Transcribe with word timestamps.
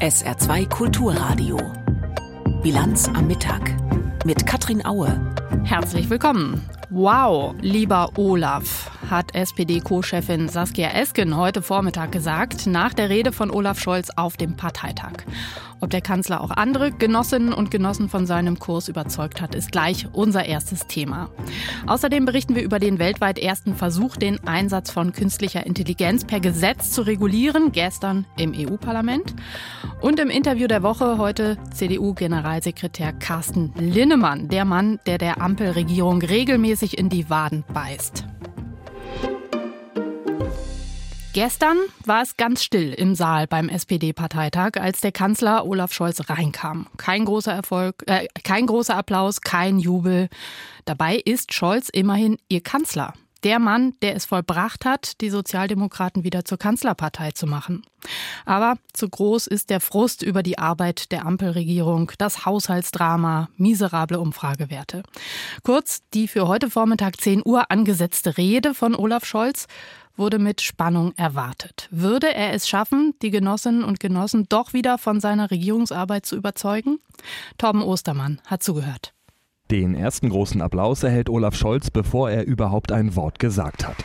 SR2 0.00 0.68
Kulturradio. 0.68 1.58
Bilanz 2.62 3.08
am 3.08 3.26
Mittag 3.26 3.74
mit 4.24 4.46
Katrin 4.46 4.86
Aue. 4.86 5.20
Herzlich 5.64 6.08
willkommen. 6.08 6.64
Wow, 6.90 7.56
lieber 7.60 8.12
Olaf, 8.16 8.92
hat 9.10 9.34
SPD-Co-Chefin 9.34 10.48
Saskia 10.48 10.90
Esken 10.90 11.36
heute 11.36 11.62
Vormittag 11.62 12.12
gesagt, 12.12 12.66
nach 12.66 12.94
der 12.94 13.08
Rede 13.08 13.32
von 13.32 13.50
Olaf 13.50 13.80
Scholz 13.80 14.10
auf 14.16 14.36
dem 14.36 14.56
Parteitag. 14.56 15.24
Ob 15.80 15.90
der 15.90 16.00
Kanzler 16.00 16.40
auch 16.40 16.50
andere 16.50 16.90
Genossinnen 16.90 17.52
und 17.52 17.70
Genossen 17.70 18.08
von 18.08 18.26
seinem 18.26 18.58
Kurs 18.58 18.88
überzeugt 18.88 19.40
hat, 19.40 19.54
ist 19.54 19.70
gleich 19.70 20.08
unser 20.12 20.44
erstes 20.44 20.86
Thema. 20.86 21.30
Außerdem 21.86 22.24
berichten 22.24 22.56
wir 22.56 22.62
über 22.62 22.78
den 22.78 22.98
weltweit 22.98 23.38
ersten 23.38 23.74
Versuch, 23.74 24.16
den 24.16 24.46
Einsatz 24.46 24.90
von 24.90 25.12
künstlicher 25.12 25.64
Intelligenz 25.64 26.24
per 26.24 26.40
Gesetz 26.40 26.90
zu 26.90 27.02
regulieren, 27.02 27.72
gestern 27.72 28.26
im 28.36 28.52
EU-Parlament. 28.54 29.34
Und 30.00 30.18
im 30.18 30.30
Interview 30.30 30.66
der 30.66 30.82
Woche 30.82 31.18
heute 31.18 31.58
CDU-Generalsekretär 31.72 33.12
Carsten 33.12 33.72
Linnemann, 33.78 34.48
der 34.48 34.64
Mann, 34.64 34.98
der 35.06 35.18
der 35.18 35.40
Ampelregierung 35.40 36.22
regelmäßig 36.22 36.98
in 36.98 37.08
die 37.08 37.30
Waden 37.30 37.64
beißt. 37.72 38.24
Gestern 41.38 41.78
war 42.04 42.22
es 42.22 42.36
ganz 42.36 42.64
still 42.64 42.92
im 42.92 43.14
Saal 43.14 43.46
beim 43.46 43.68
SPD-Parteitag, 43.68 44.72
als 44.74 45.00
der 45.00 45.12
Kanzler 45.12 45.64
Olaf 45.64 45.92
Scholz 45.92 46.28
reinkam. 46.28 46.88
Kein 46.96 47.26
großer 47.26 47.52
Erfolg, 47.52 48.02
äh, 48.08 48.26
kein 48.42 48.66
großer 48.66 48.96
Applaus, 48.96 49.40
kein 49.40 49.78
Jubel. 49.78 50.30
Dabei 50.84 51.14
ist 51.14 51.54
Scholz 51.54 51.90
immerhin 51.90 52.38
ihr 52.48 52.60
Kanzler. 52.60 53.14
Der 53.44 53.60
Mann, 53.60 53.94
der 54.02 54.16
es 54.16 54.26
vollbracht 54.26 54.84
hat, 54.84 55.20
die 55.20 55.30
Sozialdemokraten 55.30 56.24
wieder 56.24 56.44
zur 56.44 56.58
Kanzlerpartei 56.58 57.30
zu 57.30 57.46
machen. 57.46 57.82
Aber 58.44 58.76
zu 58.92 59.08
groß 59.08 59.46
ist 59.46 59.70
der 59.70 59.80
Frust 59.80 60.22
über 60.22 60.42
die 60.42 60.58
Arbeit 60.58 61.12
der 61.12 61.24
Ampelregierung, 61.24 62.10
das 62.18 62.46
Haushaltsdrama, 62.46 63.48
miserable 63.56 64.18
Umfragewerte. 64.18 65.02
Kurz, 65.62 66.02
die 66.14 66.26
für 66.26 66.48
heute 66.48 66.68
Vormittag 66.68 67.20
10 67.20 67.42
Uhr 67.44 67.70
angesetzte 67.70 68.38
Rede 68.38 68.74
von 68.74 68.96
Olaf 68.96 69.24
Scholz 69.24 69.66
wurde 70.16 70.40
mit 70.40 70.60
Spannung 70.60 71.12
erwartet. 71.16 71.88
Würde 71.92 72.34
er 72.34 72.52
es 72.52 72.68
schaffen, 72.68 73.14
die 73.22 73.30
Genossinnen 73.30 73.84
und 73.84 74.00
Genossen 74.00 74.46
doch 74.48 74.72
wieder 74.72 74.98
von 74.98 75.20
seiner 75.20 75.50
Regierungsarbeit 75.50 76.26
zu 76.26 76.34
überzeugen? 76.34 76.98
Torben 77.56 77.82
Ostermann 77.82 78.40
hat 78.46 78.64
zugehört. 78.64 79.14
Den 79.70 79.94
ersten 79.94 80.30
großen 80.30 80.62
Applaus 80.62 81.02
erhält 81.02 81.28
Olaf 81.28 81.54
Scholz, 81.54 81.90
bevor 81.90 82.30
er 82.30 82.46
überhaupt 82.46 82.90
ein 82.90 83.16
Wort 83.16 83.38
gesagt 83.38 83.86
hat. 83.86 83.96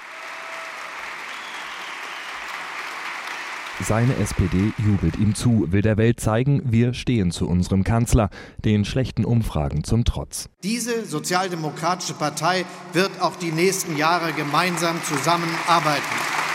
Seine 3.81 4.15
SPD 4.17 4.73
jubelt 4.77 5.17
ihm 5.17 5.35
zu, 5.35 5.71
will 5.71 5.81
der 5.81 5.97
Welt 5.97 6.19
zeigen, 6.19 6.61
wir 6.65 6.93
stehen 6.93 7.31
zu 7.31 7.47
unserem 7.47 7.83
Kanzler, 7.83 8.29
den 8.63 8.85
schlechten 8.85 9.25
Umfragen 9.25 9.83
zum 9.83 10.03
Trotz. 10.03 10.49
Diese 10.63 11.05
sozialdemokratische 11.05 12.13
Partei 12.13 12.65
wird 12.91 13.21
auch 13.21 13.35
die 13.37 13.51
nächsten 13.51 13.97
Jahre 13.97 14.33
gemeinsam 14.33 15.01
zusammenarbeiten. 15.03 16.52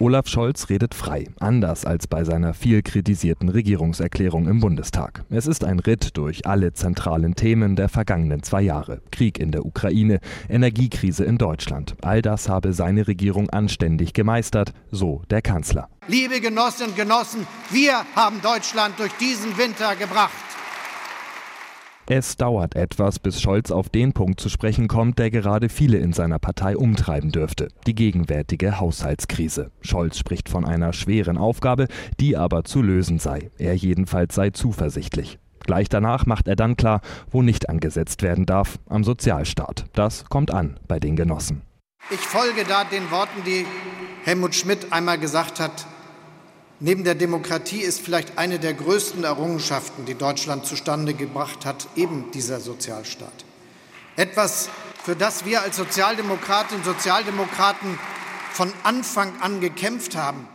Olaf 0.00 0.28
Scholz 0.28 0.68
redet 0.68 0.94
frei, 0.94 1.24
anders 1.40 1.84
als 1.84 2.06
bei 2.06 2.22
seiner 2.22 2.54
viel 2.54 2.82
kritisierten 2.82 3.48
Regierungserklärung 3.48 4.46
im 4.46 4.60
Bundestag. 4.60 5.24
Es 5.28 5.48
ist 5.48 5.64
ein 5.64 5.80
Ritt 5.80 6.16
durch 6.16 6.46
alle 6.46 6.72
zentralen 6.72 7.34
Themen 7.34 7.74
der 7.74 7.88
vergangenen 7.88 8.44
zwei 8.44 8.62
Jahre. 8.62 9.00
Krieg 9.10 9.40
in 9.40 9.50
der 9.50 9.66
Ukraine, 9.66 10.20
Energiekrise 10.48 11.24
in 11.24 11.36
Deutschland. 11.36 11.96
All 12.02 12.22
das 12.22 12.48
habe 12.48 12.74
seine 12.74 13.08
Regierung 13.08 13.50
anständig 13.50 14.12
gemeistert, 14.12 14.72
so 14.92 15.22
der 15.30 15.42
Kanzler. 15.42 15.88
Liebe 16.06 16.40
Genossinnen 16.40 16.90
und 16.90 16.96
Genossen, 16.96 17.44
wir 17.70 18.04
haben 18.14 18.40
Deutschland 18.40 19.00
durch 19.00 19.12
diesen 19.14 19.58
Winter 19.58 19.96
gebracht. 19.96 20.47
Es 22.10 22.38
dauert 22.38 22.74
etwas, 22.74 23.18
bis 23.18 23.38
Scholz 23.38 23.70
auf 23.70 23.90
den 23.90 24.14
Punkt 24.14 24.40
zu 24.40 24.48
sprechen 24.48 24.88
kommt, 24.88 25.18
der 25.18 25.30
gerade 25.30 25.68
viele 25.68 25.98
in 25.98 26.14
seiner 26.14 26.38
Partei 26.38 26.74
umtreiben 26.74 27.32
dürfte. 27.32 27.68
Die 27.86 27.94
gegenwärtige 27.94 28.80
Haushaltskrise. 28.80 29.70
Scholz 29.82 30.16
spricht 30.16 30.48
von 30.48 30.64
einer 30.64 30.94
schweren 30.94 31.36
Aufgabe, 31.36 31.86
die 32.18 32.34
aber 32.34 32.64
zu 32.64 32.80
lösen 32.80 33.18
sei. 33.18 33.50
Er 33.58 33.74
jedenfalls 33.76 34.34
sei 34.34 34.48
zuversichtlich. 34.48 35.38
Gleich 35.60 35.90
danach 35.90 36.24
macht 36.24 36.48
er 36.48 36.56
dann 36.56 36.78
klar, 36.78 37.02
wo 37.30 37.42
nicht 37.42 37.68
angesetzt 37.68 38.22
werden 38.22 38.46
darf, 38.46 38.78
am 38.88 39.04
Sozialstaat. 39.04 39.84
Das 39.92 40.24
kommt 40.30 40.50
an 40.50 40.80
bei 40.88 40.98
den 40.98 41.14
Genossen. 41.14 41.60
Ich 42.10 42.20
folge 42.20 42.64
da 42.66 42.84
den 42.84 43.10
Worten, 43.10 43.44
die 43.44 43.66
Helmut 44.24 44.54
Schmidt 44.54 44.94
einmal 44.94 45.18
gesagt 45.18 45.60
hat, 45.60 45.86
Neben 46.80 47.02
der 47.02 47.16
Demokratie 47.16 47.80
ist 47.80 48.00
vielleicht 48.00 48.38
eine 48.38 48.60
der 48.60 48.72
größten 48.72 49.24
Errungenschaften, 49.24 50.04
die 50.04 50.14
Deutschland 50.14 50.64
zustande 50.64 51.12
gebracht 51.12 51.66
hat, 51.66 51.88
eben 51.96 52.30
dieser 52.32 52.60
Sozialstaat. 52.60 53.44
Etwas, 54.14 54.70
für 55.02 55.16
das 55.16 55.44
wir 55.44 55.62
als 55.62 55.76
Sozialdemokratinnen 55.76 56.84
und 56.84 56.84
Sozialdemokraten 56.84 57.98
von 58.52 58.72
Anfang 58.84 59.32
an 59.40 59.60
gekämpft 59.60 60.16
haben. 60.16 60.46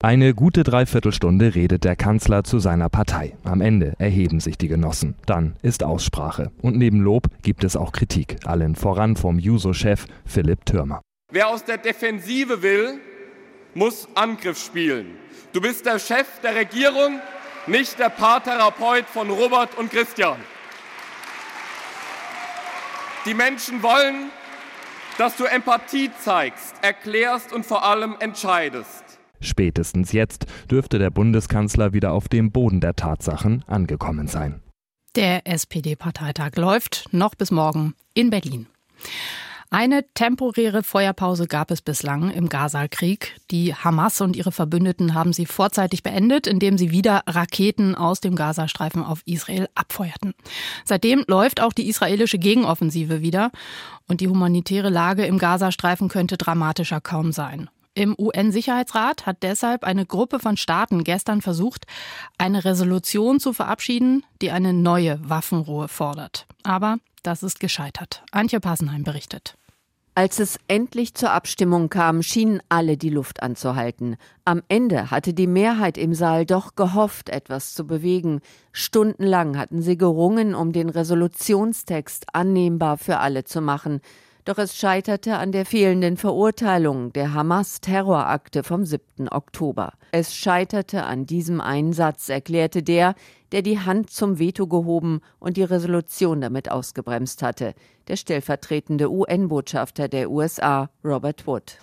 Eine 0.00 0.34
gute 0.34 0.62
Dreiviertelstunde 0.62 1.56
redet 1.56 1.82
der 1.82 1.96
Kanzler 1.96 2.44
zu 2.44 2.60
seiner 2.60 2.88
Partei. 2.88 3.36
Am 3.42 3.60
Ende 3.60 3.94
erheben 3.98 4.38
sich 4.38 4.58
die 4.58 4.68
Genossen. 4.68 5.16
Dann 5.26 5.56
ist 5.62 5.82
Aussprache. 5.82 6.52
Und 6.60 6.76
neben 6.76 7.00
Lob 7.00 7.28
gibt 7.42 7.64
es 7.64 7.76
auch 7.76 7.90
Kritik. 7.90 8.36
Allen 8.44 8.76
voran 8.76 9.16
vom 9.16 9.40
Juso-Chef 9.40 10.06
Philipp 10.26 10.64
Türmer. 10.64 11.02
Wer 11.32 11.48
aus 11.48 11.64
der 11.64 11.78
Defensive 11.78 12.62
will, 12.62 13.00
muss 13.74 14.08
Angriff 14.14 14.58
spielen. 14.58 15.21
Du 15.52 15.60
bist 15.60 15.84
der 15.84 15.98
Chef 15.98 16.26
der 16.42 16.54
Regierung, 16.54 17.20
nicht 17.66 17.98
der 17.98 18.08
Paartherapeut 18.08 19.04
von 19.04 19.28
Robert 19.28 19.76
und 19.76 19.90
Christian. 19.90 20.38
Die 23.26 23.34
Menschen 23.34 23.82
wollen, 23.82 24.30
dass 25.18 25.36
du 25.36 25.44
Empathie 25.44 26.10
zeigst, 26.18 26.74
erklärst 26.80 27.52
und 27.52 27.66
vor 27.66 27.84
allem 27.84 28.16
entscheidest. 28.18 29.04
Spätestens 29.40 30.12
jetzt 30.12 30.46
dürfte 30.70 30.98
der 30.98 31.10
Bundeskanzler 31.10 31.92
wieder 31.92 32.12
auf 32.12 32.28
dem 32.28 32.50
Boden 32.50 32.80
der 32.80 32.96
Tatsachen 32.96 33.62
angekommen 33.66 34.28
sein. 34.28 34.62
Der 35.16 35.46
SPD-Parteitag 35.46 36.56
läuft 36.56 37.12
noch 37.12 37.34
bis 37.34 37.50
morgen 37.50 37.94
in 38.14 38.30
Berlin. 38.30 38.66
Eine 39.74 40.04
temporäre 40.12 40.82
Feuerpause 40.82 41.46
gab 41.46 41.70
es 41.70 41.80
bislang 41.80 42.30
im 42.30 42.50
Gaza-Krieg. 42.50 43.40
Die 43.50 43.74
Hamas 43.74 44.20
und 44.20 44.36
ihre 44.36 44.52
Verbündeten 44.52 45.14
haben 45.14 45.32
sie 45.32 45.46
vorzeitig 45.46 46.02
beendet, 46.02 46.46
indem 46.46 46.76
sie 46.76 46.90
wieder 46.90 47.22
Raketen 47.26 47.94
aus 47.94 48.20
dem 48.20 48.36
Gazastreifen 48.36 49.02
auf 49.02 49.22
Israel 49.24 49.70
abfeuerten. 49.74 50.34
Seitdem 50.84 51.24
läuft 51.26 51.62
auch 51.62 51.72
die 51.72 51.88
israelische 51.88 52.36
Gegenoffensive 52.38 53.22
wieder 53.22 53.50
und 54.08 54.20
die 54.20 54.28
humanitäre 54.28 54.90
Lage 54.90 55.24
im 55.24 55.38
Gazastreifen 55.38 56.10
könnte 56.10 56.36
dramatischer 56.36 57.00
kaum 57.00 57.32
sein. 57.32 57.70
Im 57.94 58.14
UN-Sicherheitsrat 58.18 59.24
hat 59.24 59.38
deshalb 59.42 59.84
eine 59.84 60.04
Gruppe 60.04 60.38
von 60.38 60.58
Staaten 60.58 61.02
gestern 61.02 61.40
versucht, 61.40 61.86
eine 62.36 62.66
Resolution 62.66 63.40
zu 63.40 63.54
verabschieden, 63.54 64.22
die 64.42 64.50
eine 64.50 64.74
neue 64.74 65.18
Waffenruhe 65.26 65.88
fordert. 65.88 66.46
Aber 66.62 66.98
das 67.22 67.42
ist 67.42 67.58
gescheitert. 67.58 68.22
Antje 68.32 68.60
Passenheim 68.60 69.02
berichtet. 69.02 69.56
Als 70.14 70.40
es 70.40 70.58
endlich 70.68 71.14
zur 71.14 71.30
Abstimmung 71.30 71.88
kam, 71.88 72.22
schienen 72.22 72.60
alle 72.68 72.98
die 72.98 73.08
Luft 73.08 73.42
anzuhalten. 73.42 74.16
Am 74.44 74.62
Ende 74.68 75.10
hatte 75.10 75.32
die 75.32 75.46
Mehrheit 75.46 75.96
im 75.96 76.12
Saal 76.12 76.44
doch 76.44 76.76
gehofft, 76.76 77.30
etwas 77.30 77.72
zu 77.72 77.86
bewegen. 77.86 78.42
Stundenlang 78.72 79.56
hatten 79.56 79.80
sie 79.80 79.96
gerungen, 79.96 80.54
um 80.54 80.72
den 80.72 80.90
Resolutionstext 80.90 82.26
annehmbar 82.34 82.98
für 82.98 83.20
alle 83.20 83.44
zu 83.44 83.62
machen. 83.62 84.02
Doch 84.44 84.58
es 84.58 84.76
scheiterte 84.76 85.36
an 85.36 85.50
der 85.50 85.64
fehlenden 85.64 86.18
Verurteilung 86.18 87.12
der 87.14 87.32
Hamas-Terrorakte 87.32 88.64
vom 88.64 88.84
7. 88.84 89.28
Oktober. 89.30 89.92
Es 90.10 90.34
scheiterte 90.34 91.04
an 91.04 91.24
diesem 91.24 91.60
Einsatz, 91.60 92.28
erklärte 92.28 92.82
der, 92.82 93.14
der 93.52 93.62
die 93.62 93.78
Hand 93.78 94.10
zum 94.10 94.40
Veto 94.40 94.66
gehoben 94.66 95.20
und 95.38 95.56
die 95.56 95.62
Resolution 95.62 96.40
damit 96.40 96.70
ausgebremst 96.70 97.42
hatte, 97.42 97.74
der 98.08 98.16
stellvertretende 98.16 99.10
UN-Botschafter 99.10 100.08
der 100.08 100.30
USA, 100.30 100.90
Robert 101.04 101.46
Wood. 101.46 101.78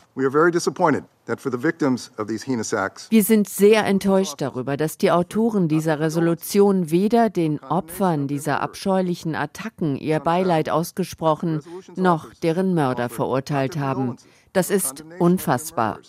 Wir 3.09 3.23
sind 3.23 3.49
sehr 3.49 3.85
enttäuscht 3.85 4.35
darüber, 4.41 4.77
dass 4.77 4.97
die 4.97 5.11
Autoren 5.11 5.67
dieser 5.67 5.99
Resolution 5.99 6.89
weder 6.91 7.29
den 7.29 7.59
Opfern 7.59 8.27
dieser 8.27 8.61
abscheulichen 8.61 9.35
Attacken 9.35 9.95
ihr 9.95 10.19
Beileid 10.19 10.69
ausgesprochen, 10.69 11.61
noch 11.95 12.33
deren 12.41 12.73
Mörder 12.73 13.09
verurteilt 13.09 13.77
haben. 13.77 14.17
Das 14.53 14.71
ist 14.71 15.05
unfassbar. 15.19 15.99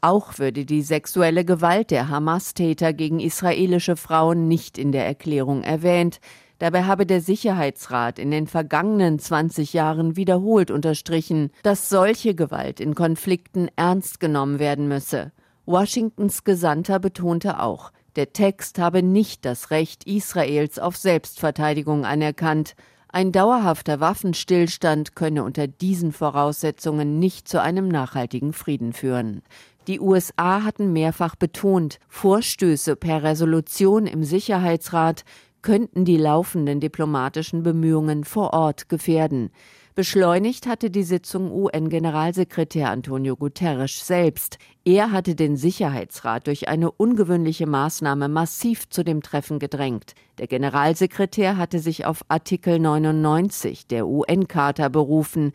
Auch 0.00 0.38
würde 0.38 0.64
die 0.64 0.82
sexuelle 0.82 1.44
Gewalt 1.44 1.90
der 1.90 2.08
Hamas-Täter 2.08 2.92
gegen 2.92 3.18
israelische 3.18 3.96
Frauen 3.96 4.46
nicht 4.46 4.78
in 4.78 4.92
der 4.92 5.04
Erklärung 5.06 5.64
erwähnt. 5.64 6.20
Dabei 6.62 6.84
habe 6.84 7.06
der 7.06 7.20
Sicherheitsrat 7.20 8.20
in 8.20 8.30
den 8.30 8.46
vergangenen 8.46 9.18
20 9.18 9.72
Jahren 9.72 10.14
wiederholt 10.14 10.70
unterstrichen, 10.70 11.50
dass 11.64 11.88
solche 11.88 12.36
Gewalt 12.36 12.78
in 12.78 12.94
Konflikten 12.94 13.68
ernst 13.74 14.20
genommen 14.20 14.60
werden 14.60 14.86
müsse. 14.86 15.32
Washingtons 15.66 16.44
Gesandter 16.44 17.00
betonte 17.00 17.58
auch, 17.58 17.90
der 18.14 18.32
Text 18.32 18.78
habe 18.78 19.02
nicht 19.02 19.44
das 19.44 19.72
Recht 19.72 20.06
Israels 20.06 20.78
auf 20.78 20.96
Selbstverteidigung 20.96 22.04
anerkannt. 22.04 22.76
Ein 23.08 23.32
dauerhafter 23.32 23.98
Waffenstillstand 23.98 25.16
könne 25.16 25.42
unter 25.42 25.66
diesen 25.66 26.12
Voraussetzungen 26.12 27.18
nicht 27.18 27.48
zu 27.48 27.60
einem 27.60 27.88
nachhaltigen 27.88 28.52
Frieden 28.52 28.92
führen. 28.92 29.42
Die 29.88 29.98
USA 29.98 30.62
hatten 30.62 30.92
mehrfach 30.92 31.34
betont, 31.34 31.98
Vorstöße 32.06 32.94
per 32.94 33.24
Resolution 33.24 34.06
im 34.06 34.22
Sicherheitsrat 34.22 35.24
könnten 35.62 36.04
die 36.04 36.16
laufenden 36.16 36.80
diplomatischen 36.80 37.62
Bemühungen 37.62 38.24
vor 38.24 38.52
Ort 38.52 38.88
gefährden. 38.88 39.50
Beschleunigt 39.94 40.66
hatte 40.66 40.90
die 40.90 41.02
Sitzung 41.02 41.52
UN-Generalsekretär 41.52 42.90
Antonio 42.90 43.36
Guterres 43.36 44.06
selbst. 44.06 44.58
Er 44.86 45.12
hatte 45.12 45.34
den 45.34 45.56
Sicherheitsrat 45.56 46.46
durch 46.46 46.68
eine 46.68 46.90
ungewöhnliche 46.90 47.66
Maßnahme 47.66 48.28
massiv 48.28 48.88
zu 48.88 49.04
dem 49.04 49.22
Treffen 49.22 49.58
gedrängt. 49.58 50.14
Der 50.38 50.46
Generalsekretär 50.46 51.58
hatte 51.58 51.78
sich 51.78 52.06
auf 52.06 52.24
Artikel 52.28 52.78
99 52.78 53.86
der 53.86 54.06
UN-Charta 54.06 54.88
berufen. 54.88 55.52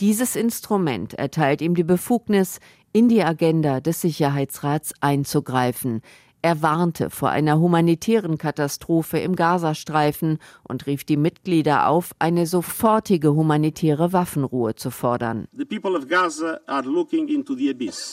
Dieses 0.00 0.36
Instrument 0.36 1.14
erteilt 1.14 1.62
ihm 1.62 1.74
die 1.74 1.82
Befugnis, 1.82 2.60
in 2.92 3.08
die 3.08 3.22
Agenda 3.22 3.80
des 3.80 4.00
Sicherheitsrats 4.00 4.92
einzugreifen. 5.00 6.02
Er 6.40 6.62
warnte 6.62 7.10
vor 7.10 7.30
einer 7.30 7.58
humanitären 7.58 8.38
Katastrophe 8.38 9.18
im 9.18 9.34
Gazastreifen 9.34 10.38
und 10.62 10.86
rief 10.86 11.02
die 11.02 11.16
Mitglieder 11.16 11.88
auf, 11.88 12.12
eine 12.20 12.46
sofortige 12.46 13.34
humanitäre 13.34 14.12
Waffenruhe 14.12 14.76
zu 14.76 14.92
fordern. 14.92 15.48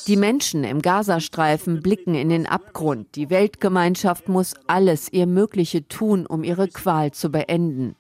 Die 0.08 0.18
Menschen 0.18 0.64
im 0.64 0.82
Gazastreifen 0.82 1.82
blicken 1.82 2.16
in 2.16 2.30
den 2.30 2.48
Abgrund. 2.48 3.16
Die 3.16 3.30
Weltgemeinschaft 3.30 4.28
muss 4.28 4.56
alles 4.66 5.14
ihr 5.14 5.28
Mögliche 5.28 5.88
tun, 5.88 6.26
um 6.26 6.44
ihre 6.44 6.68
Qual 6.68 7.12
zu 7.12 7.30
beenden. 7.30 7.96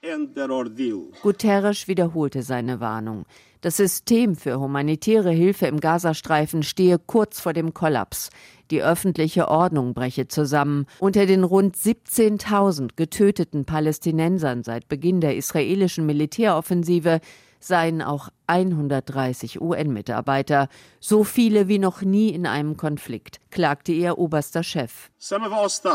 Guterres 1.22 1.88
wiederholte 1.88 2.42
seine 2.42 2.80
Warnung. 2.80 3.26
Das 3.66 3.78
System 3.78 4.36
für 4.36 4.60
humanitäre 4.60 5.32
Hilfe 5.32 5.66
im 5.66 5.80
Gazastreifen 5.80 6.62
stehe 6.62 7.00
kurz 7.00 7.40
vor 7.40 7.52
dem 7.52 7.74
Kollaps. 7.74 8.30
Die 8.72 8.82
öffentliche 8.82 9.48
Ordnung 9.48 9.94
breche 9.94 10.28
zusammen. 10.28 10.86
Unter 11.00 11.26
den 11.26 11.44
rund 11.44 11.76
17.000 11.76 12.92
getöteten 12.96 13.66
Palästinensern 13.66 14.64
seit 14.64 14.88
Beginn 14.88 15.22
der 15.22 15.36
israelischen 15.36 16.06
Militäroffensive 16.06 17.20
seien 17.66 18.02
auch 18.02 18.30
130 18.48 19.60
UN-Mitarbeiter, 19.60 20.70
so 21.00 21.24
viele 21.24 21.68
wie 21.68 21.80
noch 21.80 22.02
nie 22.02 22.30
in 22.30 22.46
einem 22.46 22.78
Konflikt, 22.78 23.40
klagte 23.50 23.92
ihr 23.92 24.18
oberster 24.18 24.64
Chef. 24.64 25.10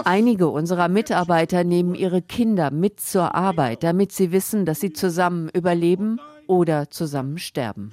Einige 0.05 0.49
unserer 0.49 0.89
Mitarbeiter 0.89 1.65
nehmen 1.65 1.95
ihre 1.95 2.23
Kinder 2.23 2.71
mit 2.71 3.01
zur 3.01 3.35
Arbeit, 3.35 3.83
damit 3.83 4.13
sie 4.13 4.33
wissen, 4.33 4.67
dass 4.67 4.81
sie 4.81 4.93
zusammen 4.93 5.49
überleben 5.51 6.19
oder 6.47 6.91
zusammen 6.91 7.39
sterben. 7.39 7.91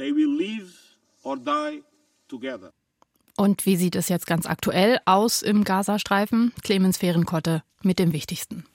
Und 3.38 3.66
wie 3.68 3.78
sieht 3.78 3.96
es 3.96 4.10
jetzt 4.10 4.26
ganz 4.26 4.48
aktuell 4.48 5.00
aus 5.06 5.44
im 5.44 5.64
Gazastreifen? 5.64 6.52
Clemens 6.64 6.98
Fehrenkotte 6.98 7.64
mit 7.84 8.00
dem 8.00 8.12
Wichtigsten. 8.12 8.66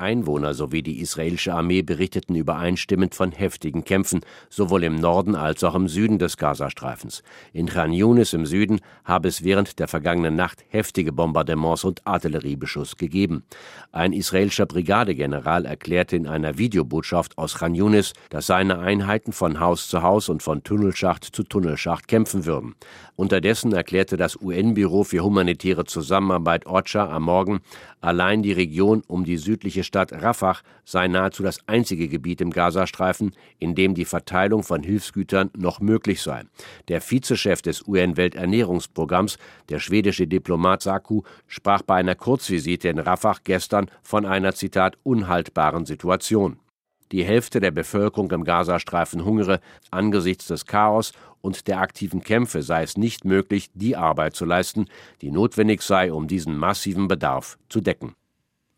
Einwohner 0.00 0.54
sowie 0.54 0.84
die 0.84 1.00
israelische 1.00 1.52
Armee 1.52 1.82
berichteten 1.82 2.36
übereinstimmend 2.36 3.16
von 3.16 3.32
heftigen 3.32 3.82
Kämpfen, 3.82 4.20
sowohl 4.48 4.84
im 4.84 4.94
Norden 4.94 5.34
als 5.34 5.64
auch 5.64 5.74
im 5.74 5.88
Süden 5.88 6.20
des 6.20 6.36
Gazastreifens. 6.36 7.24
In 7.52 7.66
Khan 7.66 7.92
Yunis 7.92 8.32
im 8.32 8.46
Süden 8.46 8.78
habe 9.04 9.26
es 9.26 9.42
während 9.42 9.80
der 9.80 9.88
vergangenen 9.88 10.36
Nacht 10.36 10.64
heftige 10.68 11.10
Bombardements 11.12 11.82
und 11.82 12.06
Artilleriebeschuss 12.06 12.96
gegeben. 12.96 13.42
Ein 13.90 14.12
israelischer 14.12 14.66
Brigadegeneral 14.66 15.66
erklärte 15.66 16.14
in 16.14 16.28
einer 16.28 16.58
Videobotschaft 16.58 17.36
aus 17.36 17.54
Khan 17.58 17.74
Yunis, 17.74 18.12
dass 18.30 18.46
seine 18.46 18.78
Einheiten 18.78 19.32
von 19.32 19.58
Haus 19.58 19.88
zu 19.88 20.02
Haus 20.02 20.28
und 20.28 20.44
von 20.44 20.62
Tunnelschacht 20.62 21.24
zu 21.24 21.42
Tunnelschacht 21.42 22.06
kämpfen 22.06 22.46
würden. 22.46 22.76
Unterdessen 23.16 23.72
erklärte 23.72 24.16
das 24.16 24.40
UN-Büro 24.40 25.02
für 25.02 25.24
humanitäre 25.24 25.86
Zusammenarbeit 25.86 26.66
OCHA 26.66 27.10
am 27.10 27.24
Morgen, 27.24 27.62
allein 28.00 28.42
die 28.42 28.52
Region 28.52 29.02
um 29.06 29.24
die 29.24 29.36
südliche 29.36 29.84
Stadt 29.84 30.12
Rafah 30.12 30.58
sei 30.84 31.08
nahezu 31.08 31.42
das 31.42 31.58
einzige 31.66 32.08
Gebiet 32.08 32.40
im 32.40 32.50
Gazastreifen, 32.50 33.32
in 33.58 33.74
dem 33.74 33.94
die 33.94 34.04
Verteilung 34.04 34.62
von 34.62 34.82
Hilfsgütern 34.82 35.50
noch 35.56 35.80
möglich 35.80 36.22
sei. 36.22 36.44
Der 36.88 37.00
Vizechef 37.00 37.62
des 37.62 37.86
UN-Welternährungsprogramms, 37.86 39.38
der 39.68 39.78
schwedische 39.78 40.26
Diplomat 40.26 40.82
Saku, 40.82 41.22
sprach 41.46 41.82
bei 41.82 41.96
einer 41.96 42.14
Kurzvisite 42.14 42.88
in 42.88 42.98
Rafah 42.98 43.36
gestern 43.44 43.90
von 44.02 44.26
einer 44.26 44.54
Zitat 44.54 44.96
unhaltbaren 45.02 45.86
Situation. 45.86 46.58
Die 47.12 47.24
Hälfte 47.24 47.60
der 47.60 47.70
Bevölkerung 47.70 48.30
im 48.32 48.44
Gazastreifen 48.44 49.24
hungere 49.24 49.60
angesichts 49.90 50.48
des 50.48 50.66
Chaos 50.66 51.12
und 51.40 51.68
der 51.68 51.80
aktiven 51.80 52.22
Kämpfe 52.22 52.62
sei 52.62 52.82
es 52.82 52.96
nicht 52.96 53.24
möglich, 53.24 53.70
die 53.74 53.96
Arbeit 53.96 54.36
zu 54.36 54.44
leisten, 54.44 54.86
die 55.22 55.30
notwendig 55.30 55.82
sei, 55.82 56.12
um 56.12 56.28
diesen 56.28 56.56
massiven 56.56 57.08
Bedarf 57.08 57.58
zu 57.68 57.80
decken. 57.80 58.14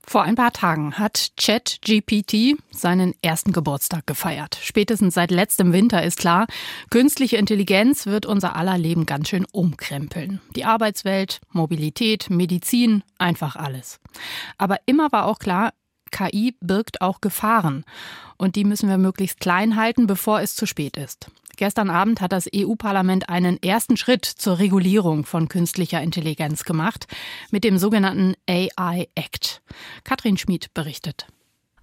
Vor 0.07 0.23
ein 0.23 0.35
paar 0.35 0.53
Tagen 0.53 0.99
hat 0.99 1.31
ChatGPT 1.37 2.57
seinen 2.73 3.15
ersten 3.23 3.53
Geburtstag 3.53 4.07
gefeiert. 4.07 4.59
Spätestens 4.61 5.15
seit 5.15 5.31
letztem 5.31 5.73
Winter 5.73 6.03
ist 6.03 6.19
klar, 6.19 6.47
künstliche 6.91 7.37
Intelligenz 7.37 8.07
wird 8.07 8.27
unser 8.27 8.57
aller 8.57 8.77
Leben 8.77 9.07
ganz 9.07 9.29
schön 9.29 9.47
umkrempeln. 9.53 10.41
Die 10.57 10.65
Arbeitswelt, 10.65 11.41
Mobilität, 11.51 12.29
Medizin, 12.31 13.05
einfach 13.19 13.57
alles. 13.57 14.01
Aber 14.59 14.79
immer 14.87 15.13
war 15.13 15.27
auch 15.27 15.39
klar, 15.39 15.73
KI 16.11 16.57
birgt 16.61 17.03
auch 17.03 17.21
Gefahren. 17.21 17.85
Und 18.37 18.57
die 18.57 18.65
müssen 18.65 18.89
wir 18.89 18.99
möglichst 18.99 19.39
klein 19.39 19.77
halten, 19.77 20.07
bevor 20.07 20.41
es 20.41 20.57
zu 20.57 20.67
spät 20.67 20.97
ist. 20.97 21.31
Gestern 21.61 21.91
Abend 21.91 22.23
hat 22.23 22.33
das 22.33 22.49
EU-Parlament 22.57 23.29
einen 23.29 23.63
ersten 23.63 23.99
Schritt 23.99 24.25
zur 24.25 24.59
Regulierung 24.61 25.27
von 25.27 25.47
künstlicher 25.47 26.01
Intelligenz 26.01 26.65
gemacht 26.65 27.07
mit 27.51 27.65
dem 27.65 27.77
sogenannten 27.77 28.33
AI 28.49 29.09
Act. 29.15 29.61
Katrin 30.03 30.39
Schmid 30.39 30.73
berichtet. 30.73 31.27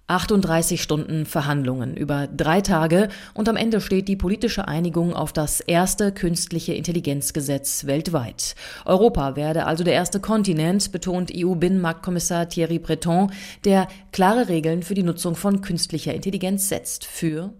38 0.08 0.82
Stunden 0.82 1.26
Verhandlungen 1.26 1.96
über 1.96 2.26
drei 2.26 2.60
Tage 2.60 3.08
und 3.34 3.48
am 3.48 3.54
Ende 3.54 3.80
steht 3.80 4.08
die 4.08 4.16
politische 4.16 4.66
Einigung 4.66 5.14
auf 5.14 5.32
das 5.32 5.60
erste 5.60 6.10
künstliche 6.10 6.74
Intelligenzgesetz 6.74 7.86
weltweit. 7.86 8.56
Europa 8.84 9.36
werde 9.36 9.64
also 9.64 9.84
der 9.84 9.94
erste 9.94 10.18
Kontinent, 10.18 10.90
betont 10.90 11.30
EU-Binnenmarktkommissar 11.32 12.48
Thierry 12.48 12.80
Breton, 12.80 13.30
der 13.64 13.86
klare 14.10 14.48
Regeln 14.48 14.82
für 14.82 14.94
die 14.94 15.04
Nutzung 15.04 15.36
von 15.36 15.60
künstlicher 15.60 16.14
Intelligenz 16.14 16.68
setzt. 16.68 17.04
Für. 17.04 17.52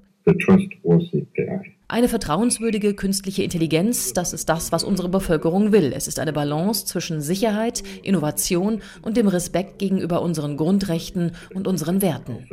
Eine 1.91 2.09
vertrauenswürdige 2.09 2.93
künstliche 2.93 3.43
Intelligenz, 3.43 4.13
das 4.13 4.35
ist 4.35 4.51
das, 4.51 4.73
was 4.73 4.85
unsere 4.85 5.09
Bevölkerung 5.09 5.73
will. 5.73 5.95
Es 5.97 6.07
ist 6.07 6.19
eine 6.19 6.35
Balance 6.35 6.85
zwischen 6.85 7.23
Sicherheit, 7.23 7.83
Innovation 8.03 8.83
und 9.01 9.17
dem 9.17 9.27
Respekt 9.27 9.79
gegenüber 9.79 10.21
unseren 10.21 10.59
Grundrechten 10.59 11.33
und 11.55 11.67
unseren 11.67 12.03
Werten. 12.03 12.47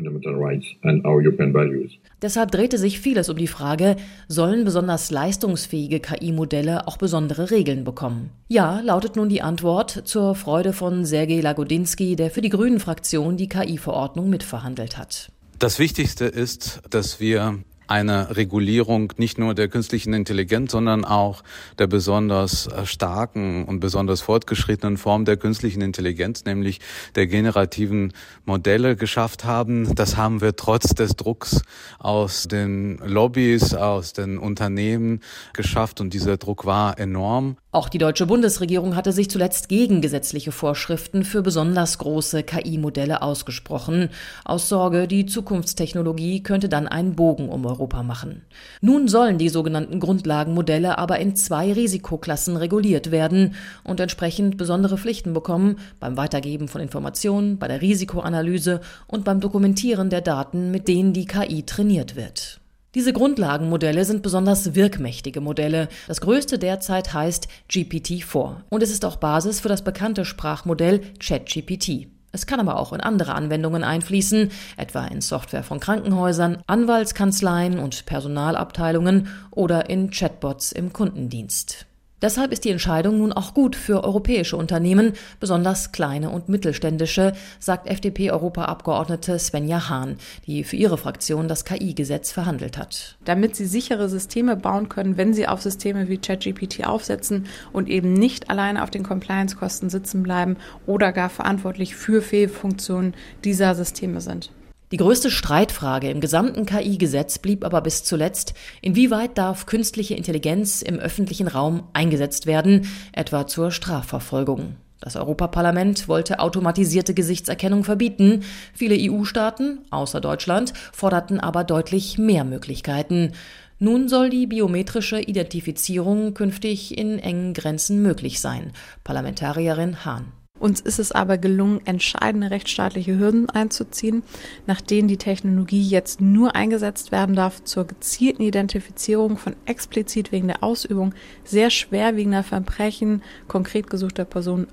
Deshalb 2.22 2.52
drehte 2.52 2.78
sich 2.78 3.02
vieles 3.02 3.28
um 3.30 3.36
die 3.36 3.48
Frage, 3.48 3.98
sollen 4.30 4.64
besonders 4.64 5.12
leistungsfähige 5.12 6.00
KI-Modelle 6.00 6.88
auch 6.88 6.96
besondere 6.96 7.52
Regeln 7.52 7.84
bekommen? 7.84 8.30
Ja, 8.48 8.80
lautet 8.80 9.18
nun 9.18 9.28
die 9.28 9.42
Antwort 9.42 10.04
zur 10.06 10.36
Freude 10.36 10.72
von 10.72 11.04
Sergei 11.04 11.42
Lagodinsky, 11.42 12.16
der 12.16 12.32
für 12.32 12.42
die 12.42 12.50
Grünen-Fraktion 12.50 13.36
die 13.36 13.50
KI-Verordnung 13.50 14.30
mitverhandelt 14.30 14.98
hat. 14.98 15.30
Das 15.58 15.80
Wichtigste 15.80 16.26
ist, 16.26 16.82
dass 16.90 17.22
wir 17.22 17.60
eine 17.88 18.36
Regulierung 18.36 19.14
nicht 19.18 19.38
nur 19.38 19.54
der 19.54 19.70
künstlichen 19.70 20.14
Intelligenz, 20.14 20.72
sondern 20.72 21.06
auch 21.06 21.44
der 21.78 21.88
besonders 21.88 22.68
starken 22.84 23.64
und 23.64 23.80
besonders 23.80 24.22
fortgeschrittenen 24.22 24.98
Form 24.98 25.24
der 25.24 25.38
künstlichen 25.38 25.82
Intelligenz, 25.82 26.44
nämlich 26.46 26.82
der 27.16 27.28
generativen 27.28 28.12
Modelle 28.44 28.96
geschafft 28.98 29.46
haben. 29.46 29.96
Das 29.96 30.18
haben 30.18 30.42
wir 30.42 30.56
trotz 30.56 30.94
des 30.94 31.16
Drucks 31.16 31.62
aus 32.00 32.48
den 32.50 32.98
Lobbys, 32.98 33.74
aus 33.74 34.14
den 34.14 34.38
Unternehmen 34.38 35.22
geschafft 35.54 36.02
und 36.02 36.14
dieser 36.14 36.38
Druck 36.38 36.66
war 36.66 37.00
enorm. 37.00 37.58
Auch 37.76 37.90
die 37.90 37.98
deutsche 37.98 38.26
Bundesregierung 38.26 38.96
hatte 38.96 39.12
sich 39.12 39.30
zuletzt 39.30 39.68
gegen 39.68 40.00
gesetzliche 40.00 40.54
Vorschriften 40.54 41.26
für 41.26 41.42
besonders 41.42 41.98
große 41.98 42.44
KI-Modelle 42.44 43.22
ausgesprochen, 43.22 44.12
aus 44.46 44.70
Sorge, 44.70 45.10
die 45.10 45.26
Zukunftstechnologie 45.26 46.42
könnte 46.42 46.70
dann 46.70 46.88
einen 46.88 47.18
Bogen 47.18 47.50
um 47.50 47.66
Europa 47.66 48.02
machen. 48.02 48.44
Nun 48.80 49.10
sollen 49.10 49.38
die 49.38 49.50
sogenannten 49.50 50.00
Grundlagenmodelle 50.00 50.98
aber 50.98 51.20
in 51.20 51.36
zwei 51.36 51.74
Risikoklassen 51.74 52.56
reguliert 52.56 53.12
werden 53.12 53.56
und 53.84 54.00
entsprechend 54.00 54.56
besondere 54.56 54.98
Pflichten 54.98 55.34
bekommen 55.34 55.80
beim 56.00 56.16
Weitergeben 56.16 56.70
von 56.70 56.80
Informationen, 56.80 57.60
bei 57.60 57.68
der 57.68 57.82
Risikoanalyse 57.82 58.80
und 59.06 59.26
beim 59.26 59.42
Dokumentieren 59.42 60.10
der 60.10 60.22
Daten, 60.22 60.72
mit 60.72 60.88
denen 60.88 61.12
die 61.12 61.26
KI 61.26 61.64
trainiert 61.64 62.16
wird. 62.16 62.62
Diese 62.96 63.12
Grundlagenmodelle 63.12 64.06
sind 64.06 64.24
besonders 64.24 64.74
wirkmächtige 64.74 65.42
Modelle. 65.42 65.90
Das 66.08 66.22
größte 66.22 66.58
derzeit 66.58 67.14
heißt 67.14 67.50
GPT-4 67.70 68.56
und 68.70 68.82
es 68.82 68.90
ist 68.90 69.04
auch 69.04 69.18
Basis 69.18 69.60
für 69.60 69.68
das 69.68 69.84
bekannte 69.84 70.24
Sprachmodell 70.24 71.02
ChatGPT. 71.20 72.08
Es 72.32 72.48
kann 72.48 72.62
aber 72.62 72.80
auch 72.80 72.94
in 72.94 73.02
andere 73.02 73.36
Anwendungen 73.36 73.84
einfließen, 73.84 74.50
etwa 74.78 75.06
in 75.08 75.20
Software 75.20 75.64
von 75.64 75.82
Krankenhäusern, 75.82 76.64
Anwaltskanzleien 76.68 77.80
und 77.80 78.06
Personalabteilungen 78.06 79.28
oder 79.52 79.90
in 79.90 80.10
Chatbots 80.10 80.72
im 80.72 80.94
Kundendienst. 80.94 81.86
Deshalb 82.26 82.52
ist 82.52 82.66
die 82.66 82.72
Entscheidung 82.72 83.20
nun 83.20 83.34
auch 83.34 83.54
gut 83.54 83.76
für 83.76 84.04
europäische 84.04 84.58
Unternehmen, 84.58 85.14
besonders 85.40 85.92
kleine 85.92 86.32
und 86.32 86.50
mittelständische, 86.50 87.34
sagt 87.60 87.86
FDP-Europaabgeordnete 87.86 89.38
Svenja 89.38 89.90
Hahn, 89.90 90.18
die 90.48 90.64
für 90.64 90.76
ihre 90.76 90.98
Fraktion 90.98 91.48
das 91.48 91.66
KI-Gesetz 91.66 92.32
verhandelt 92.32 92.80
hat. 92.80 93.16
Damit 93.26 93.56
sie 93.56 93.68
sichere 93.68 94.10
Systeme 94.10 94.56
bauen 94.56 94.90
können, 94.90 95.18
wenn 95.18 95.36
sie 95.36 95.48
auf 95.48 95.62
Systeme 95.62 96.10
wie 96.10 96.18
ChatGPT 96.18 96.88
aufsetzen 96.88 97.46
und 97.72 97.90
eben 97.90 98.14
nicht 98.14 98.50
alleine 98.50 98.82
auf 98.82 98.90
den 98.90 99.04
Compliance-Kosten 99.04 99.92
sitzen 99.92 100.24
bleiben 100.24 100.58
oder 100.88 101.12
gar 101.12 101.30
verantwortlich 101.30 101.96
für 101.96 102.24
Fehlfunktionen 102.24 103.14
dieser 103.44 103.76
Systeme 103.76 104.20
sind. 104.20 104.50
Die 104.92 104.98
größte 104.98 105.32
Streitfrage 105.32 106.10
im 106.12 106.22
gesamten 106.22 106.66
KI-Gesetz 106.66 107.40
blieb 107.40 107.66
aber 107.66 107.82
bis 107.82 108.04
zuletzt, 108.04 108.54
inwieweit 108.82 109.38
darf 109.38 109.66
künstliche 109.66 110.14
Intelligenz 110.14 110.84
im 110.84 111.00
öffentlichen 111.00 111.48
Raum 111.48 111.88
eingesetzt 111.94 112.46
werden, 112.46 112.88
etwa 113.12 113.48
zur 113.48 113.72
Strafverfolgung. 113.72 114.76
Das 115.02 115.16
Europaparlament 115.16 116.08
wollte 116.08 116.40
automatisierte 116.40 117.14
Gesichtserkennung 117.14 117.84
verbieten. 117.84 118.44
Viele 118.74 118.96
EU-Staaten, 118.98 119.80
außer 119.90 120.22
Deutschland, 120.22 120.74
forderten 120.94 121.40
aber 121.40 121.64
deutlich 121.64 122.18
mehr 122.18 122.44
Möglichkeiten. 122.44 123.34
Nun 123.78 124.08
soll 124.08 124.30
die 124.30 124.48
biometrische 124.48 125.20
Identifizierung 125.20 126.34
künftig 126.34 126.98
in 126.98 127.20
engen 127.20 127.54
Grenzen 127.54 128.02
möglich 128.02 128.40
sein. 128.40 128.72
Parlamentarierin 129.04 130.06
Hahn. 130.06 130.32
Uns 130.58 130.80
ist 130.80 131.00
es 131.00 131.12
aber 131.12 131.38
gelungen, 131.38 131.82
entscheidende 131.86 132.50
rechtsstaatliche 132.50 133.20
Hürden 133.20 133.50
einzuziehen, 133.50 134.24
nach 134.68 134.80
denen 134.80 135.10
die 135.10 135.18
Technologie 135.18 135.82
jetzt 135.82 136.22
nur 136.22 136.56
eingesetzt 136.56 137.12
werden 137.12 137.36
darf 137.36 137.64
zur 137.64 137.86
gezielten 137.86 138.42
Identifizierung 138.42 139.38
von 139.38 139.56
explizit 139.66 140.32
wegen 140.32 140.48
der 140.48 140.64
Ausübung 140.64 141.14
sehr 141.44 141.70
schwerwiegender 141.70 142.44
Verbrechen 142.44 143.22
konkret 143.48 143.90
gesuchter 143.90 144.24
Personen. 144.24 144.68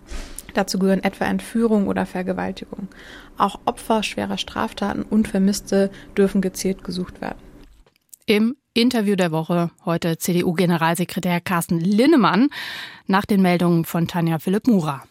Dazu 0.54 0.78
gehören 0.78 1.02
etwa 1.02 1.24
Entführung 1.24 1.88
oder 1.88 2.06
Vergewaltigung. 2.06 2.88
Auch 3.36 3.58
Opfer 3.64 4.02
schwerer 4.02 4.38
Straftaten 4.38 5.02
und 5.02 5.28
Vermisste 5.28 5.90
dürfen 6.16 6.40
gezielt 6.42 6.84
gesucht 6.84 7.20
werden. 7.20 7.38
Im 8.26 8.56
Interview 8.74 9.16
der 9.16 9.32
Woche 9.32 9.70
heute 9.84 10.16
CDU-Generalsekretär 10.16 11.40
Carsten 11.40 11.80
Linnemann 11.80 12.50
nach 13.06 13.26
den 13.26 13.42
Meldungen 13.42 13.84
von 13.84 14.06
Tanja 14.06 14.38
Philipp 14.38 14.68
Mura. 14.68 15.02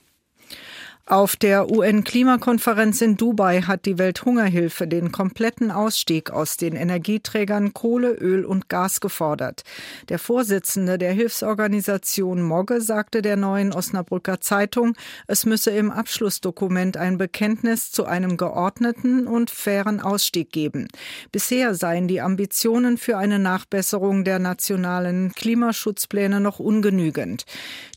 Auf 1.07 1.35
der 1.35 1.69
UN-Klimakonferenz 1.71 3.01
in 3.01 3.17
Dubai 3.17 3.63
hat 3.63 3.85
die 3.85 3.97
Welthungerhilfe 3.97 4.87
den 4.87 5.11
kompletten 5.11 5.71
Ausstieg 5.71 6.29
aus 6.29 6.57
den 6.57 6.75
Energieträgern 6.75 7.73
Kohle, 7.73 8.11
Öl 8.13 8.45
und 8.45 8.69
Gas 8.69 9.01
gefordert. 9.01 9.63
Der 10.09 10.19
Vorsitzende 10.19 10.99
der 10.99 11.11
Hilfsorganisation 11.11 12.43
Mogge 12.43 12.81
sagte 12.81 13.23
der 13.23 13.35
neuen 13.35 13.73
Osnabrücker 13.73 14.41
Zeitung, 14.41 14.93
es 15.25 15.45
müsse 15.45 15.71
im 15.71 15.89
Abschlussdokument 15.89 16.97
ein 16.97 17.17
Bekenntnis 17.17 17.91
zu 17.91 18.05
einem 18.05 18.37
geordneten 18.37 19.25
und 19.25 19.49
fairen 19.49 20.01
Ausstieg 20.01 20.51
geben. 20.51 20.87
Bisher 21.31 21.73
seien 21.73 22.07
die 22.07 22.21
Ambitionen 22.21 22.99
für 22.99 23.17
eine 23.17 23.39
Nachbesserung 23.39 24.23
der 24.23 24.37
nationalen 24.37 25.31
Klimaschutzpläne 25.33 26.39
noch 26.39 26.59
ungenügend. 26.59 27.45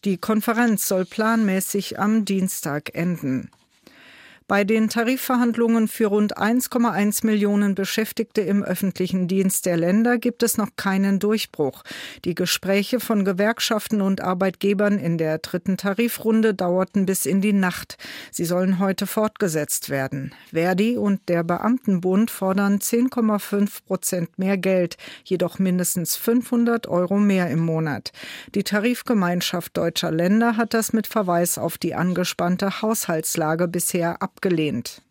Die 0.07 0.17
Konferenz 0.17 0.89
soll 0.89 1.05
planmäßig 1.05 1.99
am 1.99 2.25
Dienstag 2.25 2.94
enden. 2.95 3.51
Bei 4.47 4.63
den 4.63 4.91
Tarifverhandlungen 4.91 5.89
für 5.89 6.09
rund 6.09 6.37
1,1 6.37 7.25
Millionen 7.25 7.75
Beschäftigte 7.75 8.43
im 8.43 8.63
öffentlichen 8.63 9.27
Dienst 9.27 9.65
der 9.65 9.79
Länder 9.79 10.19
gibt 10.19 10.43
es 10.43 10.59
noch 10.59 10.69
keinen 10.77 11.19
Durchbruch. 11.19 11.83
Die 12.27 12.35
Gespräche 12.35 13.01
von 13.01 13.25
Gewerkschaften 13.25 14.03
und 14.03 14.21
Arbeitgebern 14.21 14.99
in 14.99 15.17
der 15.17 15.39
dritten 15.39 15.79
Tarifrunde 15.79 16.53
dauerten 16.53 17.07
bis 17.07 17.25
in 17.25 17.41
die 17.41 17.55
Nacht. 17.55 17.97
Sie 18.31 18.45
sollen 18.45 18.81
heute 18.81 19.07
fortgesetzt 19.07 19.89
werden. 19.89 20.35
Verdi 20.53 20.99
und 20.99 21.27
der 21.31 21.43
Beamtenbund 21.43 22.31
fordern 22.31 22.81
10,5 22.81 23.87
Prozent 23.87 24.39
mehr 24.39 24.59
Geld, 24.59 24.99
jedoch 25.25 25.59
mindestens 25.59 26.17
500 26.17 26.87
Euro 26.87 27.17
mehr 27.17 27.49
im 27.49 27.61
Monat. 27.61 28.13
Die 28.55 28.63
Tarifgemeinschaft 28.63 29.75
deutscher 29.75 30.11
Länder 30.11 30.59
hat 30.59 30.75
das 30.75 30.93
mit 30.93 31.07
Verweis 31.07 31.57
auf 31.57 31.79
die 31.79 31.95
angespannte 31.95 32.83
Haushaltslage 32.83 33.69
bisher 33.69 34.21
abgelehnt 34.21 34.34
abgelehnt. 34.35 35.03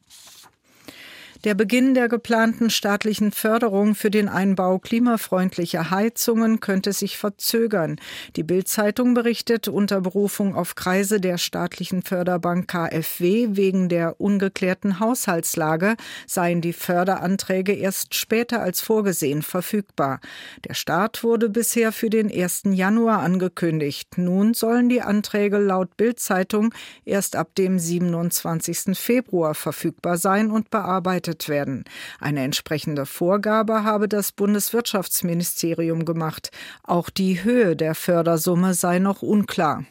Der 1.43 1.55
Beginn 1.55 1.93
der 1.93 2.07
geplanten 2.07 2.69
staatlichen 2.69 3.33
Förderung 3.33 3.95
für 3.95 4.09
den 4.09 4.29
Einbau 4.29 4.79
klimafreundlicher 4.79 5.91
Heizungen 5.91 6.61
könnte 6.61 6.93
sich 6.93 7.17
verzögern. 7.17 7.97
Die 8.37 8.43
Bild-Zeitung 8.43 9.13
berichtet 9.13 9.67
unter 9.67 9.99
Berufung 9.99 10.55
auf 10.55 10.75
Kreise 10.75 11.19
der 11.19 11.37
staatlichen 11.37 12.01
Förderbank 12.01 12.69
KfW 12.69 13.49
wegen 13.57 13.89
der 13.89 14.21
ungeklärten 14.21 15.01
Haushaltslage 15.01 15.97
seien 16.27 16.61
die 16.61 16.71
Förderanträge 16.71 17.73
erst 17.73 18.15
später 18.15 18.61
als 18.61 18.79
vorgesehen 18.79 19.41
verfügbar. 19.41 20.21
Der 20.65 20.75
Start 20.75 21.25
wurde 21.25 21.49
bisher 21.49 21.91
für 21.91 22.09
den 22.09 22.31
1. 22.31 22.63
Januar 22.71 23.19
angekündigt. 23.19 24.17
Nun 24.17 24.53
sollen 24.53 24.87
die 24.87 25.01
Anträge 25.01 25.57
laut 25.57 25.97
Bild-Zeitung 25.97 26.73
erst 27.03 27.35
ab 27.35 27.53
dem 27.55 27.79
27. 27.79 28.97
Februar 28.97 29.55
verfügbar 29.55 30.17
sein 30.17 30.49
und 30.49 30.69
bearbeitet 30.69 31.32
bewertet 31.33 31.49
werden. 31.49 31.83
Eine 32.19 32.43
entsprechende 32.43 33.05
Vorgabe 33.05 33.83
habe 33.83 34.07
das 34.07 34.31
Bundeswirtschaftsministerium 34.31 36.05
gemacht. 36.05 36.51
Auch 36.83 37.09
die 37.09 37.43
Höhe 37.43 37.75
der 37.75 37.95
Fördersumme 37.95 38.73
sei 38.73 38.99
noch 38.99 39.21
unklar. 39.21 39.85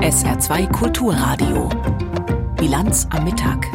SR2 0.00 0.70
Kulturradio. 0.72 1.68
Bilanz 2.56 3.06
am 3.10 3.24
Mittag. 3.24 3.66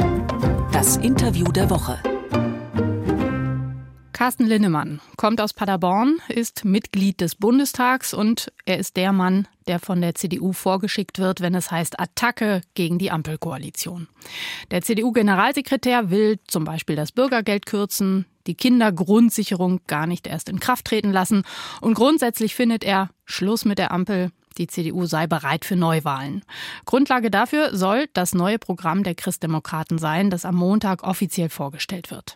Das 0.71 0.97
Interview 0.97 1.51
der 1.51 1.69
Woche. 1.69 2.12
Carsten 4.23 4.45
Linnemann 4.45 5.01
kommt 5.17 5.41
aus 5.41 5.51
Paderborn, 5.51 6.21
ist 6.29 6.63
Mitglied 6.63 7.19
des 7.19 7.35
Bundestags 7.35 8.13
und 8.13 8.53
er 8.63 8.77
ist 8.77 8.95
der 8.95 9.11
Mann, 9.11 9.49
der 9.67 9.79
von 9.79 9.99
der 9.99 10.15
CDU 10.15 10.53
vorgeschickt 10.53 11.19
wird, 11.19 11.41
wenn 11.41 11.53
es 11.55 11.71
heißt 11.71 11.99
Attacke 11.99 12.61
gegen 12.73 12.99
die 12.99 13.11
Ampelkoalition. 13.11 14.07
Der 14.71 14.81
CDU-Generalsekretär 14.81 16.09
will 16.09 16.39
zum 16.47 16.63
Beispiel 16.63 16.95
das 16.95 17.11
Bürgergeld 17.11 17.65
kürzen, 17.65 18.25
die 18.47 18.55
Kindergrundsicherung 18.55 19.81
gar 19.87 20.07
nicht 20.07 20.25
erst 20.25 20.47
in 20.47 20.61
Kraft 20.61 20.85
treten 20.85 21.11
lassen 21.11 21.43
und 21.81 21.93
grundsätzlich 21.93 22.55
findet 22.55 22.85
er 22.85 23.09
Schluss 23.25 23.65
mit 23.65 23.77
der 23.77 23.91
Ampel, 23.91 24.31
die 24.57 24.67
CDU 24.67 25.05
sei 25.05 25.27
bereit 25.27 25.65
für 25.65 25.75
Neuwahlen. 25.75 26.43
Grundlage 26.85 27.31
dafür 27.31 27.75
soll 27.75 28.07
das 28.13 28.33
neue 28.33 28.59
Programm 28.59 29.03
der 29.03 29.15
Christdemokraten 29.15 29.97
sein, 29.97 30.29
das 30.29 30.45
am 30.45 30.55
Montag 30.55 31.03
offiziell 31.03 31.49
vorgestellt 31.49 32.11
wird. 32.11 32.35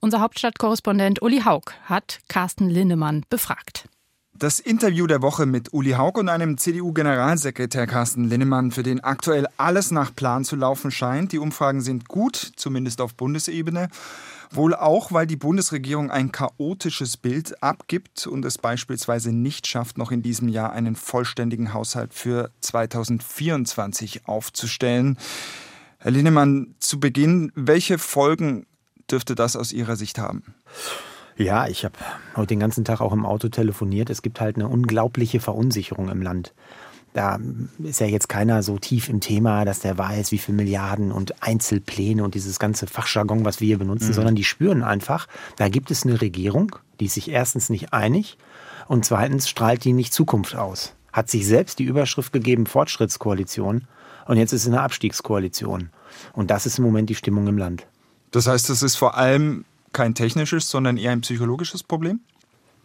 Unser 0.00 0.20
Hauptstadtkorrespondent 0.20 1.22
Uli 1.22 1.40
Haug 1.40 1.72
hat 1.84 2.20
Carsten 2.28 2.68
Lindemann 2.68 3.24
befragt. 3.28 3.88
Das 4.38 4.60
Interview 4.60 5.08
der 5.08 5.20
Woche 5.20 5.46
mit 5.46 5.72
Uli 5.72 5.92
Haug 5.92 6.12
und 6.16 6.28
einem 6.28 6.58
CDU-Generalsekretär 6.58 7.88
Carsten 7.88 8.22
Linnemann, 8.22 8.70
für 8.70 8.84
den 8.84 9.02
aktuell 9.02 9.48
alles 9.56 9.90
nach 9.90 10.14
Plan 10.14 10.44
zu 10.44 10.54
laufen 10.54 10.92
scheint. 10.92 11.32
Die 11.32 11.40
Umfragen 11.40 11.80
sind 11.80 12.06
gut, 12.06 12.52
zumindest 12.54 13.00
auf 13.00 13.16
Bundesebene. 13.16 13.88
Wohl 14.52 14.76
auch, 14.76 15.10
weil 15.10 15.26
die 15.26 15.34
Bundesregierung 15.34 16.12
ein 16.12 16.30
chaotisches 16.30 17.16
Bild 17.16 17.64
abgibt 17.64 18.28
und 18.28 18.44
es 18.44 18.58
beispielsweise 18.58 19.32
nicht 19.32 19.66
schafft, 19.66 19.98
noch 19.98 20.12
in 20.12 20.22
diesem 20.22 20.48
Jahr 20.48 20.70
einen 20.70 20.94
vollständigen 20.94 21.74
Haushalt 21.74 22.14
für 22.14 22.52
2024 22.60 24.28
aufzustellen. 24.28 25.18
Herr 25.98 26.12
Linnemann, 26.12 26.76
zu 26.78 27.00
Beginn, 27.00 27.50
welche 27.56 27.98
Folgen 27.98 28.66
dürfte 29.10 29.34
das 29.34 29.56
aus 29.56 29.72
Ihrer 29.72 29.96
Sicht 29.96 30.16
haben? 30.20 30.54
Ja, 31.38 31.68
ich 31.68 31.84
habe 31.84 31.94
heute 32.34 32.48
den 32.48 32.60
ganzen 32.60 32.84
Tag 32.84 33.00
auch 33.00 33.12
im 33.12 33.24
Auto 33.24 33.48
telefoniert. 33.48 34.10
Es 34.10 34.22
gibt 34.22 34.40
halt 34.40 34.56
eine 34.56 34.68
unglaubliche 34.68 35.38
Verunsicherung 35.38 36.08
im 36.08 36.20
Land. 36.20 36.52
Da 37.14 37.38
ist 37.82 38.00
ja 38.00 38.06
jetzt 38.06 38.28
keiner 38.28 38.62
so 38.62 38.78
tief 38.78 39.08
im 39.08 39.20
Thema, 39.20 39.64
dass 39.64 39.78
der 39.78 39.96
weiß, 39.96 40.32
wie 40.32 40.38
viele 40.38 40.56
Milliarden 40.56 41.12
und 41.12 41.42
Einzelpläne 41.42 42.22
und 42.22 42.34
dieses 42.34 42.58
ganze 42.58 42.86
Fachjargon, 42.86 43.44
was 43.44 43.60
wir 43.60 43.66
hier 43.66 43.78
benutzen, 43.78 44.08
mhm. 44.08 44.14
sondern 44.14 44.34
die 44.34 44.44
spüren 44.44 44.82
einfach, 44.82 45.26
da 45.56 45.68
gibt 45.68 45.90
es 45.90 46.04
eine 46.04 46.20
Regierung, 46.20 46.76
die 47.00 47.06
ist 47.06 47.14
sich 47.14 47.30
erstens 47.30 47.70
nicht 47.70 47.92
einig 47.92 48.36
und 48.88 49.04
zweitens 49.04 49.48
strahlt 49.48 49.84
die 49.84 49.92
nicht 49.92 50.12
Zukunft 50.12 50.56
aus. 50.56 50.94
Hat 51.12 51.30
sich 51.30 51.46
selbst 51.46 51.78
die 51.78 51.84
Überschrift 51.84 52.32
gegeben, 52.32 52.66
Fortschrittskoalition 52.66 53.86
und 54.26 54.36
jetzt 54.36 54.52
ist 54.52 54.62
es 54.62 54.68
eine 54.68 54.82
Abstiegskoalition. 54.82 55.90
Und 56.34 56.50
das 56.50 56.66
ist 56.66 56.78
im 56.78 56.84
Moment 56.84 57.08
die 57.08 57.14
Stimmung 57.14 57.46
im 57.46 57.58
Land. 57.58 57.86
Das 58.30 58.46
heißt, 58.46 58.68
es 58.70 58.82
ist 58.82 58.96
vor 58.96 59.16
allem 59.16 59.64
kein 59.92 60.14
technisches, 60.14 60.68
sondern 60.68 60.96
eher 60.96 61.12
ein 61.12 61.20
psychologisches 61.22 61.82
Problem? 61.82 62.20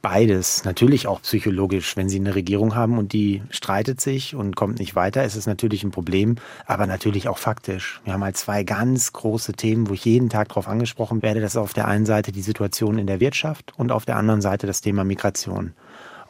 Beides, 0.04 0.66
natürlich 0.66 1.08
auch 1.08 1.22
psychologisch. 1.22 1.96
Wenn 1.96 2.10
Sie 2.10 2.20
eine 2.20 2.36
Regierung 2.36 2.76
haben 2.76 2.98
und 2.98 3.14
die 3.14 3.42
streitet 3.52 4.02
sich 4.02 4.36
und 4.36 4.54
kommt 4.54 4.80
nicht 4.80 4.98
weiter, 4.98 5.24
ist 5.24 5.36
es 5.36 5.48
natürlich 5.48 5.86
ein 5.86 5.92
Problem, 5.92 6.36
aber 6.66 6.88
natürlich 6.88 7.30
auch 7.30 7.38
faktisch. 7.38 8.02
Wir 8.04 8.12
haben 8.12 8.24
halt 8.24 8.36
zwei 8.36 8.66
ganz 8.66 9.14
große 9.14 9.54
Themen, 9.54 9.88
wo 9.88 9.94
ich 9.94 10.04
jeden 10.04 10.28
Tag 10.28 10.50
darauf 10.50 10.68
angesprochen 10.68 11.22
werde. 11.22 11.40
Das 11.40 11.54
ist 11.54 11.58
auf 11.58 11.72
der 11.72 11.88
einen 11.88 12.06
Seite 12.06 12.34
die 12.34 12.42
Situation 12.42 12.98
in 12.98 13.08
der 13.08 13.22
Wirtschaft 13.22 13.72
und 13.78 13.94
auf 13.94 14.04
der 14.04 14.18
anderen 14.18 14.42
Seite 14.42 14.68
das 14.68 14.82
Thema 14.82 15.06
Migration. 15.06 15.72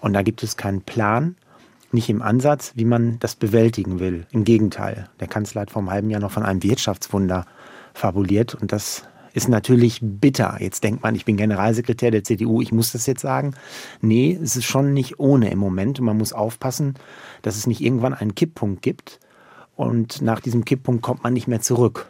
Und 0.01 0.13
da 0.13 0.21
gibt 0.21 0.43
es 0.43 0.55
keinen 0.55 0.83
Plan, 0.83 1.35
nicht 1.91 2.09
im 2.09 2.21
Ansatz, 2.21 2.73
wie 2.75 2.85
man 2.85 3.17
das 3.21 3.35
bewältigen 3.35 3.99
will. 3.99 4.27
Im 4.29 4.43
Gegenteil, 4.43 5.09
der 5.19 5.27
Kanzler 5.27 5.61
hat 5.61 5.71
vor 5.71 5.81
einem 5.81 5.89
halben 5.89 6.09
Jahr 6.11 6.21
noch 6.21 6.31
von 6.31 6.43
einem 6.43 6.61
Wirtschaftswunder 6.61 7.47
fabuliert 7.95 8.53
und 8.53 8.71
das 8.71 9.03
ist 9.33 9.49
natürlich 9.49 9.99
bitter. 10.01 10.57
Jetzt 10.59 10.83
denkt 10.83 11.03
man, 11.03 11.15
ich 11.15 11.25
bin 11.25 11.37
Generalsekretär 11.37 12.11
der 12.11 12.23
CDU, 12.23 12.61
ich 12.61 12.71
muss 12.71 12.91
das 12.91 13.05
jetzt 13.05 13.21
sagen. 13.21 13.55
Nee, 14.01 14.37
es 14.41 14.55
ist 14.55 14.65
schon 14.65 14.93
nicht 14.93 15.19
ohne 15.19 15.49
im 15.49 15.59
Moment. 15.59 15.99
Man 15.99 16.17
muss 16.17 16.33
aufpassen, 16.33 16.95
dass 17.41 17.57
es 17.57 17.67
nicht 17.67 17.81
irgendwann 17.81 18.13
einen 18.13 18.35
Kipppunkt 18.35 18.81
gibt. 18.81 19.19
Und 19.75 20.21
nach 20.21 20.39
diesem 20.39 20.65
Kipppunkt 20.65 21.01
kommt 21.01 21.23
man 21.23 21.33
nicht 21.33 21.47
mehr 21.47 21.61
zurück. 21.61 22.07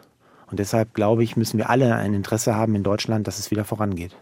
Und 0.50 0.58
deshalb 0.58 0.94
glaube 0.94 1.24
ich, 1.24 1.36
müssen 1.36 1.58
wir 1.58 1.70
alle 1.70 1.96
ein 1.96 2.14
Interesse 2.14 2.54
haben 2.54 2.74
in 2.74 2.82
Deutschland, 2.82 3.26
dass 3.26 3.38
es 3.38 3.50
wieder 3.50 3.64
vorangeht. 3.64 4.14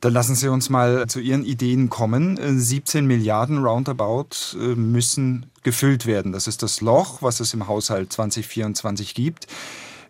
Dann 0.00 0.12
lassen 0.12 0.36
Sie 0.36 0.48
uns 0.48 0.70
mal 0.70 1.08
zu 1.08 1.18
Ihren 1.18 1.44
Ideen 1.44 1.90
kommen. 1.90 2.38
17 2.40 3.04
Milliarden 3.04 3.58
Roundabout 3.58 4.54
äh, 4.54 4.76
müssen 4.76 5.46
gefüllt 5.64 6.06
werden. 6.06 6.32
Das 6.32 6.46
ist 6.46 6.62
das 6.62 6.80
Loch, 6.80 7.20
was 7.20 7.40
es 7.40 7.52
im 7.52 7.66
Haushalt 7.66 8.12
2024 8.12 9.14
gibt. 9.14 9.48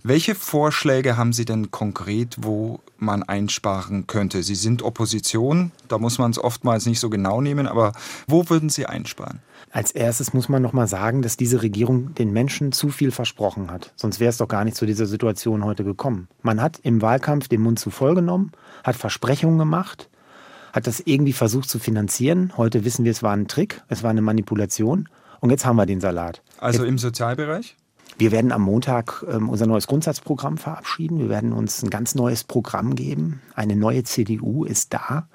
Welche 0.02 0.34
Vorschläge 0.34 1.16
haben 1.16 1.32
Sie 1.32 1.44
denn 1.44 1.70
konkret, 1.70 2.36
wo 2.40 2.80
man 2.98 3.22
einsparen 3.22 4.06
könnte? 4.06 4.42
Sie 4.42 4.54
sind 4.54 4.82
Opposition, 4.82 5.72
da 5.88 5.98
muss 5.98 6.18
man 6.18 6.30
es 6.30 6.38
oftmals 6.38 6.86
nicht 6.86 7.00
so 7.00 7.10
genau 7.10 7.40
nehmen, 7.40 7.66
aber 7.66 7.92
wo 8.26 8.48
würden 8.48 8.68
Sie 8.68 8.86
einsparen? 8.86 9.40
Als 9.70 9.90
erstes 9.90 10.32
muss 10.32 10.48
man 10.48 10.62
noch 10.62 10.72
mal 10.72 10.86
sagen, 10.86 11.20
dass 11.20 11.36
diese 11.36 11.62
Regierung 11.62 12.14
den 12.14 12.32
Menschen 12.32 12.72
zu 12.72 12.88
viel 12.88 13.10
versprochen 13.10 13.70
hat. 13.70 13.92
Sonst 13.96 14.20
wäre 14.20 14.30
es 14.30 14.38
doch 14.38 14.48
gar 14.48 14.64
nicht 14.64 14.76
zu 14.76 14.86
dieser 14.86 15.06
Situation 15.06 15.64
heute 15.64 15.84
gekommen. 15.84 16.28
Man 16.42 16.62
hat 16.62 16.78
im 16.82 17.02
Wahlkampf 17.02 17.48
den 17.48 17.60
Mund 17.60 17.78
zu 17.78 17.90
voll 17.90 18.14
genommen, 18.14 18.52
hat 18.84 18.96
Versprechungen 18.96 19.58
gemacht, 19.58 20.08
hat 20.72 20.86
das 20.86 21.00
irgendwie 21.00 21.32
versucht 21.32 21.68
zu 21.68 21.78
finanzieren. 21.78 22.52
Heute 22.56 22.84
wissen 22.84 23.04
wir, 23.04 23.10
es 23.10 23.22
war 23.22 23.32
ein 23.32 23.48
Trick, 23.48 23.82
es 23.88 24.02
war 24.02 24.10
eine 24.10 24.22
Manipulation. 24.22 25.08
Und 25.40 25.50
jetzt 25.50 25.66
haben 25.66 25.76
wir 25.76 25.86
den 25.86 26.00
Salat. 26.00 26.42
Also 26.58 26.84
im 26.84 26.98
Sozialbereich? 26.98 27.76
Wir 28.18 28.32
werden 28.32 28.50
am 28.50 28.62
Montag 28.62 29.24
ähm, 29.32 29.48
unser 29.48 29.68
neues 29.68 29.86
Grundsatzprogramm 29.86 30.58
verabschieden. 30.58 31.20
Wir 31.20 31.28
werden 31.28 31.52
uns 31.52 31.84
ein 31.84 31.90
ganz 31.90 32.16
neues 32.16 32.42
Programm 32.42 32.96
geben. 32.96 33.40
Eine 33.54 33.76
neue 33.76 34.02
CDU 34.02 34.64
ist 34.64 34.92
da. 34.92 35.28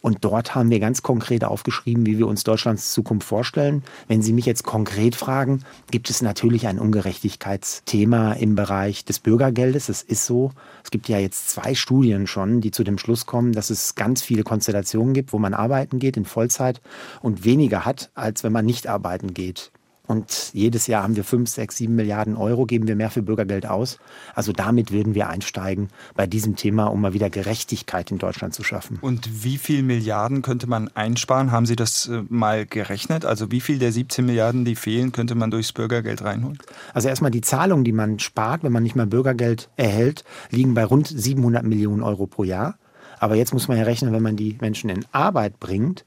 Und 0.00 0.18
dort 0.24 0.54
haben 0.54 0.70
wir 0.70 0.78
ganz 0.78 1.02
konkret 1.02 1.42
aufgeschrieben, 1.42 2.06
wie 2.06 2.18
wir 2.18 2.28
uns 2.28 2.44
Deutschlands 2.44 2.92
Zukunft 2.92 3.26
vorstellen. 3.26 3.82
Wenn 4.06 4.22
Sie 4.22 4.32
mich 4.32 4.46
jetzt 4.46 4.62
konkret 4.62 5.16
fragen, 5.16 5.64
gibt 5.90 6.08
es 6.08 6.22
natürlich 6.22 6.68
ein 6.68 6.78
Ungerechtigkeitsthema 6.78 8.34
im 8.34 8.54
Bereich 8.54 9.04
des 9.04 9.18
Bürgergeldes. 9.18 9.88
Das 9.88 10.02
ist 10.02 10.24
so. 10.24 10.52
Es 10.84 10.92
gibt 10.92 11.08
ja 11.08 11.18
jetzt 11.18 11.50
zwei 11.50 11.74
Studien 11.74 12.28
schon, 12.28 12.60
die 12.60 12.70
zu 12.70 12.84
dem 12.84 12.96
Schluss 12.96 13.26
kommen, 13.26 13.52
dass 13.52 13.70
es 13.70 13.96
ganz 13.96 14.22
viele 14.22 14.44
Konstellationen 14.44 15.14
gibt, 15.14 15.32
wo 15.32 15.40
man 15.40 15.52
arbeiten 15.52 15.98
geht 15.98 16.16
in 16.16 16.24
Vollzeit 16.24 16.80
und 17.20 17.44
weniger 17.44 17.84
hat, 17.84 18.10
als 18.14 18.44
wenn 18.44 18.52
man 18.52 18.64
nicht 18.64 18.86
arbeiten 18.86 19.34
geht. 19.34 19.72
Und 20.10 20.50
jedes 20.54 20.88
Jahr 20.88 21.04
haben 21.04 21.14
wir 21.14 21.22
fünf, 21.22 21.48
sechs, 21.48 21.76
sieben 21.76 21.94
Milliarden 21.94 22.34
Euro, 22.34 22.66
geben 22.66 22.88
wir 22.88 22.96
mehr 22.96 23.10
für 23.10 23.22
Bürgergeld 23.22 23.64
aus. 23.64 24.00
Also 24.34 24.50
damit 24.50 24.90
würden 24.90 25.14
wir 25.14 25.28
einsteigen 25.28 25.88
bei 26.16 26.26
diesem 26.26 26.56
Thema, 26.56 26.86
um 26.86 27.00
mal 27.00 27.12
wieder 27.12 27.30
Gerechtigkeit 27.30 28.10
in 28.10 28.18
Deutschland 28.18 28.52
zu 28.52 28.64
schaffen. 28.64 28.98
Und 29.02 29.44
wie 29.44 29.56
viel 29.56 29.84
Milliarden 29.84 30.42
könnte 30.42 30.66
man 30.66 30.88
einsparen? 30.96 31.52
Haben 31.52 31.64
Sie 31.64 31.76
das 31.76 32.08
äh, 32.08 32.24
mal 32.28 32.66
gerechnet? 32.66 33.24
Also 33.24 33.52
wie 33.52 33.60
viel 33.60 33.78
der 33.78 33.92
17 33.92 34.26
Milliarden, 34.26 34.64
die 34.64 34.74
fehlen, 34.74 35.12
könnte 35.12 35.36
man 35.36 35.52
durchs 35.52 35.72
Bürgergeld 35.72 36.24
reinholen? 36.24 36.58
Also 36.92 37.08
erstmal 37.08 37.30
die 37.30 37.40
Zahlungen, 37.40 37.84
die 37.84 37.92
man 37.92 38.18
spart, 38.18 38.64
wenn 38.64 38.72
man 38.72 38.82
nicht 38.82 38.96
mehr 38.96 39.06
Bürgergeld 39.06 39.68
erhält, 39.76 40.24
liegen 40.50 40.74
bei 40.74 40.84
rund 40.84 41.06
700 41.06 41.62
Millionen 41.62 42.02
Euro 42.02 42.26
pro 42.26 42.42
Jahr. 42.42 42.78
Aber 43.20 43.36
jetzt 43.36 43.52
muss 43.52 43.68
man 43.68 43.78
ja 43.78 43.84
rechnen, 43.84 44.12
wenn 44.12 44.24
man 44.24 44.34
die 44.34 44.58
Menschen 44.60 44.90
in 44.90 45.04
Arbeit 45.12 45.60
bringt, 45.60 46.04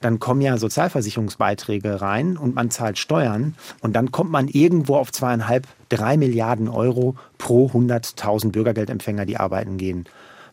dann 0.00 0.18
kommen 0.18 0.40
ja 0.40 0.58
Sozialversicherungsbeiträge 0.58 2.00
rein 2.00 2.36
und 2.36 2.54
man 2.54 2.70
zahlt 2.70 2.98
Steuern 2.98 3.54
und 3.80 3.94
dann 3.94 4.12
kommt 4.12 4.30
man 4.30 4.48
irgendwo 4.48 4.96
auf 4.96 5.12
zweieinhalb, 5.12 5.66
drei 5.88 6.16
Milliarden 6.16 6.68
Euro 6.68 7.16
pro 7.38 7.66
100.000 7.68 8.50
Bürgergeldempfänger, 8.50 9.26
die 9.26 9.36
arbeiten 9.36 9.76
gehen. 9.76 10.04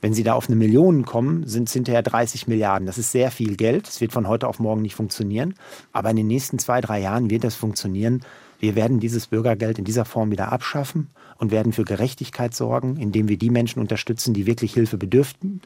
Wenn 0.02 0.14
Sie 0.14 0.24
da 0.24 0.34
auf 0.34 0.48
eine 0.48 0.58
Million 0.58 1.06
kommen, 1.06 1.48
sind 1.48 1.70
es 1.70 1.74
hinterher 1.74 2.04
30 2.04 2.48
Milliarden. 2.48 2.86
Das 2.86 2.98
ist 2.98 3.14
sehr 3.14 3.32
viel 3.32 3.56
Geld. 3.56 3.88
Das 3.88 4.02
wird 4.02 4.12
von 4.12 4.28
heute 4.28 4.50
auf 4.50 4.60
morgen 4.60 4.82
nicht 4.82 4.96
funktionieren. 4.96 5.54
Aber 5.94 6.10
in 6.10 6.18
den 6.18 6.28
nächsten 6.28 6.60
zwei, 6.60 6.82
drei 6.82 7.00
Jahren 7.00 7.30
wird 7.30 7.46
das 7.46 7.56
funktionieren. 7.56 8.22
Wir 8.60 8.76
werden 8.76 9.00
dieses 9.00 9.28
Bürgergeld 9.28 9.80
in 9.80 9.86
dieser 9.86 10.04
Form 10.04 10.30
wieder 10.30 10.52
abschaffen 10.52 11.10
und 11.44 11.52
werden 11.52 11.74
für 11.74 11.84
Gerechtigkeit 11.84 12.56
sorgen, 12.56 12.96
indem 12.98 13.28
wir 13.28 13.38
die 13.38 13.50
Menschen 13.50 13.80
unterstützen, 13.80 14.34
die 14.34 14.46
wirklich 14.46 14.74
Hilfe 14.74 14.98
bedürften. 14.98 15.62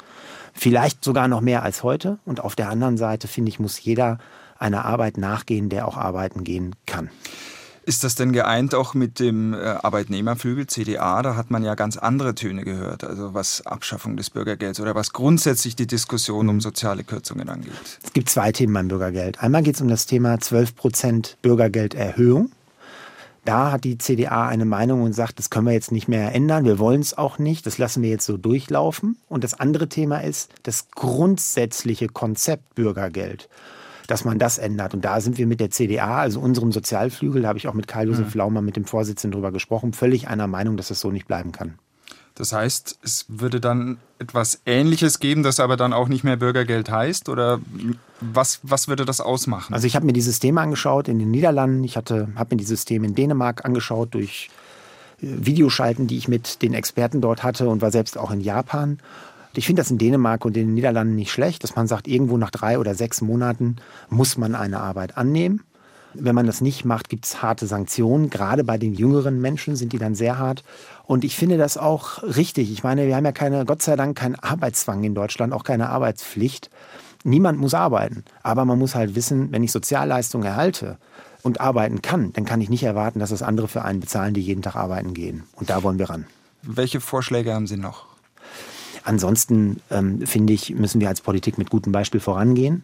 Vielleicht 0.53 1.03
sogar 1.03 1.27
noch 1.27 1.41
mehr 1.41 1.61
als 1.61 1.83
heute. 1.83 2.17
Und 2.25 2.41
auf 2.41 2.55
der 2.55 2.69
anderen 2.69 2.97
Seite, 2.97 3.27
finde 3.27 3.49
ich, 3.49 3.59
muss 3.59 3.79
jeder 3.79 4.17
einer 4.57 4.85
Arbeit 4.85 5.17
nachgehen, 5.17 5.69
der 5.69 5.87
auch 5.87 5.95
arbeiten 5.95 6.43
gehen 6.43 6.75
kann. 6.87 7.11
Ist 7.85 8.03
das 8.03 8.15
denn 8.15 8.33
geeint 8.33 8.75
auch 8.75 8.95
mit 8.95 9.19
dem 9.19 9.53
äh, 9.53 9.59
Arbeitnehmerflügel 9.59 10.67
CDA? 10.67 11.21
Da 11.21 11.35
hat 11.37 11.51
man 11.51 11.63
ja 11.63 11.75
ganz 11.75 11.95
andere 11.95 12.35
Töne 12.35 12.63
gehört, 12.63 13.03
also 13.03 13.33
was 13.33 13.65
Abschaffung 13.65 14.17
des 14.17 14.29
Bürgergelds 14.31 14.81
oder 14.81 14.95
was 14.95 15.13
grundsätzlich 15.13 15.75
die 15.75 15.87
Diskussion 15.87 16.49
um 16.49 16.59
soziale 16.59 17.05
Kürzungen 17.05 17.47
angeht. 17.47 17.71
Es 18.03 18.11
gibt 18.11 18.29
zwei 18.29 18.51
Themen 18.51 18.73
beim 18.73 18.87
Bürgergeld. 18.89 19.41
Einmal 19.41 19.63
geht 19.63 19.75
es 19.75 19.81
um 19.81 19.87
das 19.87 20.05
Thema 20.05 20.37
12 20.39 20.75
Prozent 20.75 21.37
Bürgergelderhöhung. 21.41 22.51
Da 23.47 23.71
hat 23.71 23.86
die 23.86 23.97
CDA 23.97 24.49
eine 24.49 24.65
Meinung 24.65 25.03
und 25.03 25.13
sagt, 25.13 25.39
das 25.39 25.49
können 25.49 25.67
wir 25.67 25.73
jetzt 25.73 25.93
nicht 25.93 26.10
mehr 26.10 26.36
ändern, 26.36 26.65
wir 26.65 26.79
wollen 26.79 26.99
es 26.99 27.17
auch 27.17 27.39
nicht, 27.39 27.65
das 27.65 27.77
lassen 27.77 28.03
wir 28.03 28.10
jetzt 28.10 28.25
so 28.25 28.36
durchlaufen. 28.36 29.15
Und 29.29 29.45
das 29.45 29.57
andere 29.57 29.88
Thema 29.88 30.17
ist 30.17 30.51
das 30.63 30.89
grundsätzliche 30.91 32.07
Konzept 32.07 32.75
Bürgergeld 32.75 33.47
dass 34.07 34.23
man 34.23 34.39
das 34.39 34.57
ändert. 34.57 34.93
Und 34.93 35.03
da 35.03 35.19
sind 35.19 35.38
wir 35.38 35.45
mit 35.47 35.60
der 35.60 35.69
CDA, 35.69 36.19
also 36.19 36.39
unserem 36.39 36.71
Sozialflügel, 36.71 37.41
da 37.41 37.49
habe 37.49 37.60
ich 37.60 37.67
auch 37.67 37.73
mit 37.73 37.89
Karl-Josef 37.89 38.33
mhm. 38.33 38.38
Laumer, 38.38 38.62
mit 38.62 38.77
dem 38.77 38.86
Vorsitzenden 38.86 39.33
drüber 39.33 39.51
gesprochen, 39.51 39.91
völlig 39.91 40.29
einer 40.29 40.47
Meinung, 40.47 40.77
dass 40.77 40.91
es 40.91 41.01
so 41.01 41.12
nicht 41.12 41.27
bleiben 41.27 41.51
kann. 41.51 41.77
Das 42.38 42.54
heißt, 42.54 43.00
es 43.02 43.26
würde 43.28 43.60
dann 43.60 43.97
etwas 44.19 44.62
Ähnliches 44.65 45.19
geben, 45.19 45.41
das 45.41 45.60
aber 45.60 45.76
dann 45.76 45.91
auch 45.91 46.08
nicht 46.08 46.23
mehr 46.23 46.38
Bürgergeld 46.38 46.89
heißt? 46.89 47.30
Oder 47.30 47.60
was, 48.21 48.60
was 48.62 48.88
würde 48.88 49.06
das 49.06 49.21
ausmachen? 49.21 49.73
Also 49.73 49.88
ich 49.88 49.95
habe 49.95 50.06
mir 50.06 50.13
die 50.13 50.21
Systeme 50.21 50.62
angeschaut 50.62 51.08
in 51.08 51.17
den 51.17 51.32
Niederlanden. 51.32 51.84
Ich 51.84 51.97
habe 51.97 52.28
mir 52.36 52.58
die 52.58 52.63
Systeme 52.63 53.08
in 53.08 53.15
Dänemark 53.15 53.65
angeschaut 53.65 54.13
durch 54.13 54.50
äh, 55.21 55.28
Videoschalten, 55.30 56.06
die 56.06 56.17
ich 56.17 56.28
mit 56.28 56.62
den 56.62 56.73
Experten 56.76 57.21
dort 57.21 57.43
hatte 57.43 57.69
und 57.69 57.82
war 57.82 57.91
selbst 57.91 58.17
auch 58.17 58.30
in 58.32 58.41
Japan. 58.41 59.00
Ich 59.56 59.65
finde 59.65 59.82
das 59.82 59.89
in 59.89 59.97
Dänemark 59.97 60.45
und 60.45 60.56
in 60.56 60.67
den 60.67 60.73
Niederlanden 60.76 61.15
nicht 61.15 61.32
schlecht, 61.32 61.63
dass 61.63 61.76
man 61.76 61.88
sagt, 61.88 62.08
irgendwo 62.08 62.38
nach 62.38 62.52
drei 62.52 62.78
oder 62.78 62.93
sechs 62.93 63.21
Monaten 63.21 63.78
muss 64.10 64.38
man 64.38 64.54
eine 64.54 64.80
Arbeit 64.80 65.17
annehmen. 65.17 65.63
Wenn 66.19 66.36
man 66.36 66.45
das 66.45 66.62
nicht 66.62 66.86
macht, 66.86 67.10
gibt 67.10 67.25
es 67.25 67.41
harte 67.41 67.67
Sanktionen. 67.67 68.30
Gerade 68.30 68.63
bei 68.63 68.77
den 68.77 68.93
jüngeren 68.93 69.39
Menschen 69.39 69.75
sind 69.75 69.93
die 69.93 69.97
dann 69.97 70.15
sehr 70.15 70.38
hart. 70.38 70.63
Und 71.06 71.23
ich 71.23 71.36
finde 71.36 71.58
das 71.58 71.77
auch 71.77 72.23
richtig. 72.23 72.71
Ich 72.71 72.84
meine, 72.84 73.08
wir 73.08 73.15
haben 73.15 73.25
ja 73.25 73.32
keine, 73.32 73.65
Gott 73.65 73.82
sei 73.82 73.95
Dank, 73.95 74.17
keinen 74.17 74.36
Arbeitszwang 74.36 75.03
in 75.03 75.15
Deutschland, 75.15 75.53
auch 75.53 75.63
keine 75.63 75.89
Arbeitspflicht. 75.89 76.69
Niemand 77.23 77.60
muss 77.60 77.73
arbeiten. 77.73 78.23
Aber 78.43 78.65
man 78.65 78.80
muss 78.80 78.95
halt 78.95 79.15
wissen, 79.15 79.51
wenn 79.51 79.63
ich 79.63 79.71
Sozialleistungen 79.71 80.45
erhalte 80.45 80.97
und 81.43 81.62
arbeiten 81.62 82.01
kann, 82.01 82.34
dann 82.34 82.45
kann 82.45 82.62
ich 82.62 82.69
nicht 82.69 82.84
erwarten, 82.84 83.19
dass 83.19 83.30
das 83.30 83.41
andere 83.41 83.67
für 83.67 83.84
einen 83.84 83.99
bezahlen, 83.99 84.34
die 84.34 84.41
jeden 84.41 84.62
Tag 84.62 84.75
arbeiten 84.75 85.13
gehen. 85.13 85.43
Und 85.56 85.69
da 85.69 85.84
wollen 85.84 85.99
wir 85.99 86.10
ran. 86.10 86.25
Welche 86.62 86.99
Vorschläge 86.99 87.53
haben 87.53 87.67
Sie 87.67 87.77
noch? 87.77 88.06
Ansonsten 89.03 89.80
ähm, 89.89 90.27
finde 90.27 90.51
ich, 90.51 90.75
müssen 90.75 90.99
wir 90.99 91.08
als 91.08 91.21
Politik 91.21 91.58
mit 91.58 91.69
gutem 91.69 91.93
Beispiel 91.93 92.19
vorangehen. 92.19 92.84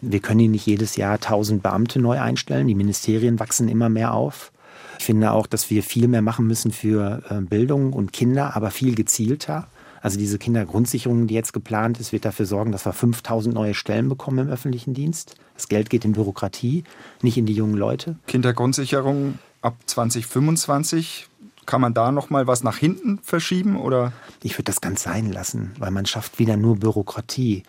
Wir 0.00 0.20
können 0.20 0.40
hier 0.40 0.48
nicht 0.48 0.66
jedes 0.66 0.96
Jahr 0.96 1.14
1000 1.14 1.62
Beamte 1.62 2.00
neu 2.00 2.20
einstellen. 2.20 2.68
Die 2.68 2.74
Ministerien 2.74 3.38
wachsen 3.40 3.68
immer 3.68 3.88
mehr 3.88 4.14
auf. 4.14 4.52
Ich 4.98 5.04
finde 5.04 5.32
auch, 5.32 5.46
dass 5.46 5.70
wir 5.70 5.82
viel 5.82 6.08
mehr 6.08 6.22
machen 6.22 6.46
müssen 6.46 6.72
für 6.72 7.22
äh, 7.30 7.40
Bildung 7.40 7.92
und 7.92 8.12
Kinder, 8.12 8.56
aber 8.56 8.70
viel 8.70 8.94
gezielter. 8.94 9.68
Also 10.00 10.18
diese 10.18 10.38
Kindergrundsicherung, 10.38 11.26
die 11.26 11.34
jetzt 11.34 11.52
geplant 11.52 11.98
ist, 12.00 12.12
wird 12.12 12.24
dafür 12.24 12.46
sorgen, 12.46 12.72
dass 12.72 12.84
wir 12.84 12.92
5000 12.92 13.54
neue 13.54 13.74
Stellen 13.74 14.08
bekommen 14.08 14.38
im 14.38 14.48
öffentlichen 14.48 14.94
Dienst. 14.94 15.34
Das 15.54 15.68
Geld 15.68 15.90
geht 15.90 16.04
in 16.04 16.12
Bürokratie, 16.12 16.84
nicht 17.22 17.36
in 17.36 17.46
die 17.46 17.54
jungen 17.54 17.74
Leute. 17.74 18.16
Kindergrundsicherung 18.26 19.38
ab 19.60 19.76
2025 19.86 21.28
kann 21.66 21.80
man 21.80 21.94
da 21.94 22.12
noch 22.12 22.30
mal 22.30 22.46
was 22.46 22.62
nach 22.62 22.78
hinten 22.78 23.18
verschieben 23.22 23.76
oder? 23.76 24.12
Ich 24.42 24.54
würde 24.54 24.64
das 24.64 24.80
ganz 24.80 25.02
sein 25.02 25.30
lassen, 25.30 25.72
weil 25.78 25.90
man 25.90 26.06
schafft 26.06 26.38
wieder 26.38 26.56
nur 26.56 26.76
Bürokratie. 26.76 27.62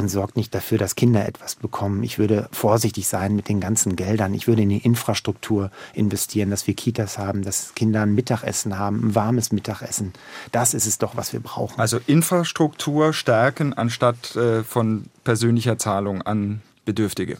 Und 0.00 0.08
sorgt 0.08 0.36
nicht 0.36 0.54
dafür, 0.54 0.78
dass 0.78 0.96
Kinder 0.96 1.26
etwas 1.26 1.54
bekommen. 1.54 2.02
Ich 2.02 2.18
würde 2.18 2.48
vorsichtig 2.52 3.06
sein 3.06 3.36
mit 3.36 3.48
den 3.48 3.60
ganzen 3.60 3.96
Geldern. 3.96 4.34
Ich 4.34 4.48
würde 4.48 4.62
in 4.62 4.70
die 4.70 4.78
Infrastruktur 4.78 5.70
investieren, 5.94 6.50
dass 6.50 6.66
wir 6.66 6.74
Kitas 6.74 7.18
haben, 7.18 7.42
dass 7.42 7.74
Kinder 7.74 8.02
ein 8.02 8.14
Mittagessen 8.14 8.78
haben, 8.78 9.08
ein 9.08 9.14
warmes 9.14 9.52
Mittagessen. 9.52 10.12
Das 10.52 10.74
ist 10.74 10.86
es 10.86 10.98
doch, 10.98 11.16
was 11.16 11.32
wir 11.32 11.40
brauchen. 11.40 11.78
Also 11.78 12.00
Infrastruktur 12.06 13.12
stärken 13.12 13.74
anstatt 13.74 14.34
äh, 14.36 14.64
von 14.64 15.04
persönlicher 15.24 15.78
Zahlung 15.78 16.22
an 16.22 16.62
Bedürftige. 16.84 17.36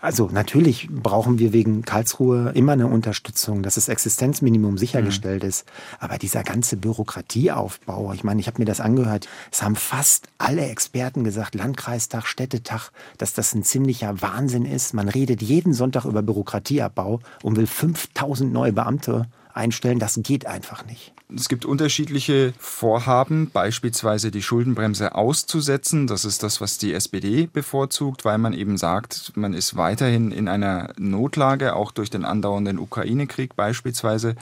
Also 0.00 0.28
natürlich 0.32 0.88
brauchen 0.90 1.38
wir 1.38 1.52
wegen 1.52 1.82
Karlsruhe 1.82 2.52
immer 2.54 2.72
eine 2.72 2.86
Unterstützung, 2.86 3.62
dass 3.62 3.74
das 3.74 3.88
Existenzminimum 3.88 4.78
sichergestellt 4.78 5.42
mhm. 5.42 5.48
ist. 5.48 5.64
Aber 5.98 6.18
dieser 6.18 6.42
ganze 6.42 6.76
Bürokratieaufbau, 6.76 8.12
ich 8.12 8.22
meine, 8.22 8.40
ich 8.40 8.46
habe 8.46 8.60
mir 8.60 8.66
das 8.66 8.80
angehört, 8.80 9.28
es 9.50 9.62
haben 9.62 9.76
fast 9.76 10.28
alle 10.38 10.66
Experten 10.66 11.24
gesagt, 11.24 11.54
Landkreistag, 11.54 12.26
Städtetag, 12.26 12.90
dass 13.18 13.32
das 13.32 13.54
ein 13.54 13.62
ziemlicher 13.62 14.20
Wahnsinn 14.22 14.64
ist. 14.64 14.94
Man 14.94 15.08
redet 15.08 15.42
jeden 15.42 15.72
Sonntag 15.72 16.04
über 16.04 16.22
Bürokratieabbau 16.22 17.20
und 17.42 17.56
will 17.56 17.66
5000 17.66 18.52
neue 18.52 18.72
Beamte 18.72 19.26
einstellen. 19.52 19.98
Das 19.98 20.20
geht 20.22 20.46
einfach 20.46 20.86
nicht. 20.86 21.15
Es 21.34 21.48
gibt 21.48 21.64
unterschiedliche 21.64 22.54
Vorhaben, 22.56 23.50
beispielsweise 23.50 24.30
die 24.30 24.42
Schuldenbremse 24.42 25.16
auszusetzen. 25.16 26.06
Das 26.06 26.24
ist 26.24 26.44
das, 26.44 26.60
was 26.60 26.78
die 26.78 26.92
SPD 26.92 27.48
bevorzugt, 27.52 28.24
weil 28.24 28.38
man 28.38 28.52
eben 28.52 28.78
sagt, 28.78 29.32
man 29.34 29.52
ist 29.52 29.76
weiterhin 29.76 30.30
in 30.30 30.46
einer 30.46 30.92
Notlage, 30.98 31.74
auch 31.74 31.90
durch 31.90 32.10
den 32.10 32.24
andauernden 32.24 32.78
Ukraine-Krieg 32.78 33.56
beispielsweise. 33.56 34.36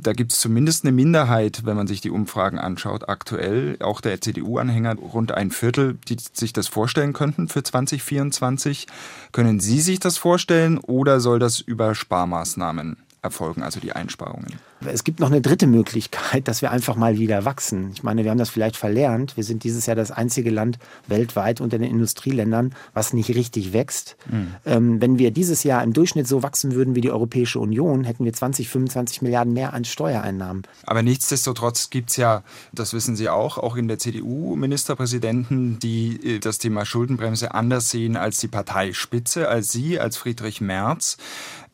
Da 0.00 0.14
gibt 0.14 0.32
es 0.32 0.40
zumindest 0.40 0.84
eine 0.84 0.92
Minderheit, 0.92 1.66
wenn 1.66 1.76
man 1.76 1.86
sich 1.86 2.00
die 2.00 2.10
Umfragen 2.10 2.58
anschaut, 2.58 3.10
aktuell, 3.10 3.76
auch 3.80 4.00
der 4.00 4.18
CDU-Anhänger, 4.18 4.94
rund 4.94 5.32
ein 5.32 5.50
Viertel, 5.50 5.98
die 6.08 6.16
sich 6.32 6.54
das 6.54 6.66
vorstellen 6.66 7.12
könnten 7.12 7.48
für 7.48 7.62
2024. 7.62 8.86
Können 9.32 9.60
Sie 9.60 9.82
sich 9.82 10.00
das 10.00 10.16
vorstellen 10.16 10.78
oder 10.78 11.20
soll 11.20 11.38
das 11.38 11.60
über 11.60 11.94
Sparmaßnahmen 11.94 12.96
erfolgen, 13.20 13.62
also 13.62 13.80
die 13.80 13.92
Einsparungen? 13.92 14.71
Es 14.86 15.04
gibt 15.04 15.20
noch 15.20 15.30
eine 15.30 15.40
dritte 15.40 15.66
Möglichkeit, 15.66 16.48
dass 16.48 16.62
wir 16.62 16.70
einfach 16.70 16.96
mal 16.96 17.18
wieder 17.18 17.44
wachsen. 17.44 17.90
Ich 17.92 18.02
meine, 18.02 18.24
wir 18.24 18.30
haben 18.30 18.38
das 18.38 18.50
vielleicht 18.50 18.76
verlernt. 18.76 19.36
Wir 19.36 19.44
sind 19.44 19.64
dieses 19.64 19.86
Jahr 19.86 19.96
das 19.96 20.10
einzige 20.10 20.50
Land 20.50 20.78
weltweit 21.06 21.60
unter 21.60 21.78
den 21.78 21.90
Industrieländern, 21.90 22.74
was 22.94 23.12
nicht 23.12 23.30
richtig 23.30 23.72
wächst. 23.72 24.16
Mhm. 24.30 24.54
Ähm, 24.64 25.00
wenn 25.00 25.18
wir 25.18 25.30
dieses 25.30 25.62
Jahr 25.64 25.82
im 25.82 25.92
Durchschnitt 25.92 26.28
so 26.28 26.42
wachsen 26.42 26.74
würden 26.74 26.94
wie 26.94 27.00
die 27.00 27.10
Europäische 27.10 27.58
Union, 27.58 28.04
hätten 28.04 28.24
wir 28.24 28.32
20, 28.32 28.68
25 28.68 29.22
Milliarden 29.22 29.52
mehr 29.52 29.72
an 29.72 29.84
Steuereinnahmen. 29.84 30.62
Aber 30.84 31.02
nichtsdestotrotz 31.02 31.90
gibt 31.90 32.10
es 32.10 32.16
ja, 32.16 32.42
das 32.72 32.92
wissen 32.92 33.16
Sie 33.16 33.28
auch, 33.28 33.58
auch 33.58 33.76
in 33.76 33.88
der 33.88 33.98
CDU 33.98 34.56
Ministerpräsidenten, 34.56 35.78
die 35.78 36.36
äh, 36.36 36.38
das 36.38 36.58
Thema 36.58 36.84
Schuldenbremse 36.84 37.54
anders 37.54 37.90
sehen 37.90 38.16
als 38.16 38.38
die 38.38 38.48
Parteispitze, 38.48 39.48
als 39.48 39.70
Sie, 39.70 39.98
als 39.98 40.16
Friedrich 40.16 40.60
Merz. 40.60 41.16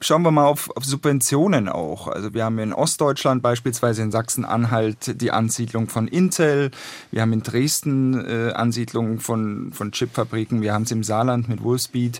Schauen 0.00 0.22
wir 0.22 0.30
mal 0.30 0.46
auf, 0.46 0.70
auf 0.76 0.84
Subventionen 0.84 1.68
auch. 1.68 2.06
Also 2.06 2.32
wir 2.32 2.44
haben 2.44 2.58
in 2.60 2.72
Ostdeutschland 2.98 3.42
beispielsweise 3.42 4.02
in 4.02 4.10
Sachsen-Anhalt 4.10 5.20
die 5.20 5.30
Ansiedlung 5.30 5.88
von 5.88 6.08
Intel. 6.08 6.72
Wir 7.12 7.22
haben 7.22 7.32
in 7.32 7.44
Dresden 7.44 8.26
äh, 8.26 8.52
Ansiedlungen 8.52 9.20
von, 9.20 9.72
von 9.72 9.92
Chipfabriken. 9.92 10.62
Wir 10.62 10.74
haben 10.74 10.82
es 10.82 10.90
im 10.90 11.04
Saarland 11.04 11.48
mit 11.48 11.62
Wolfspeed. 11.62 12.18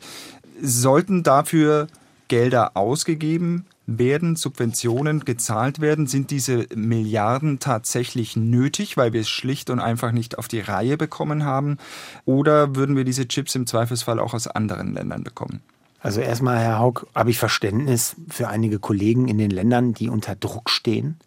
Sollten 0.63 1.25
dafür 1.25 1.89
Gelder 2.29 2.77
ausgegeben 2.77 3.67
werden, 3.87 4.37
Subventionen 4.37 5.25
gezahlt 5.25 5.81
werden? 5.81 6.07
Sind 6.07 6.31
diese 6.31 6.67
Milliarden 6.77 7.59
tatsächlich 7.59 8.37
nötig, 8.37 8.97
weil 8.97 9.13
wir 9.13 9.23
es 9.23 9.29
schlicht 9.29 9.71
und 9.71 9.81
einfach 9.81 10.13
nicht 10.13 10.39
auf 10.39 10.47
die 10.47 10.61
Reihe 10.61 10.97
bekommen 10.97 11.45
haben? 11.45 11.79
Oder 12.25 12.77
würden 12.77 12.95
wir 12.95 13.03
diese 13.03 13.27
Chips 13.27 13.57
im 13.57 13.67
Zweifelsfall 13.67 14.21
auch 14.21 14.33
aus 14.33 14.47
anderen 14.47 14.95
Ländern 14.95 15.25
bekommen? 15.25 15.61
Also 16.01 16.21
erstmal, 16.21 16.59
Herr 16.59 16.79
Haug, 16.79 17.07
habe 17.15 17.31
ich 17.31 17.39
Verständnis 17.39 18.15
für 18.29 18.49
einige 18.49 18.79
Kollegen 18.79 19.29
in 19.29 19.39
den 19.39 19.51
Ländern, 19.51 19.95
die 19.95 20.09
unter 20.09 20.37
Druck 20.37 20.71
stehen. 20.71 21.19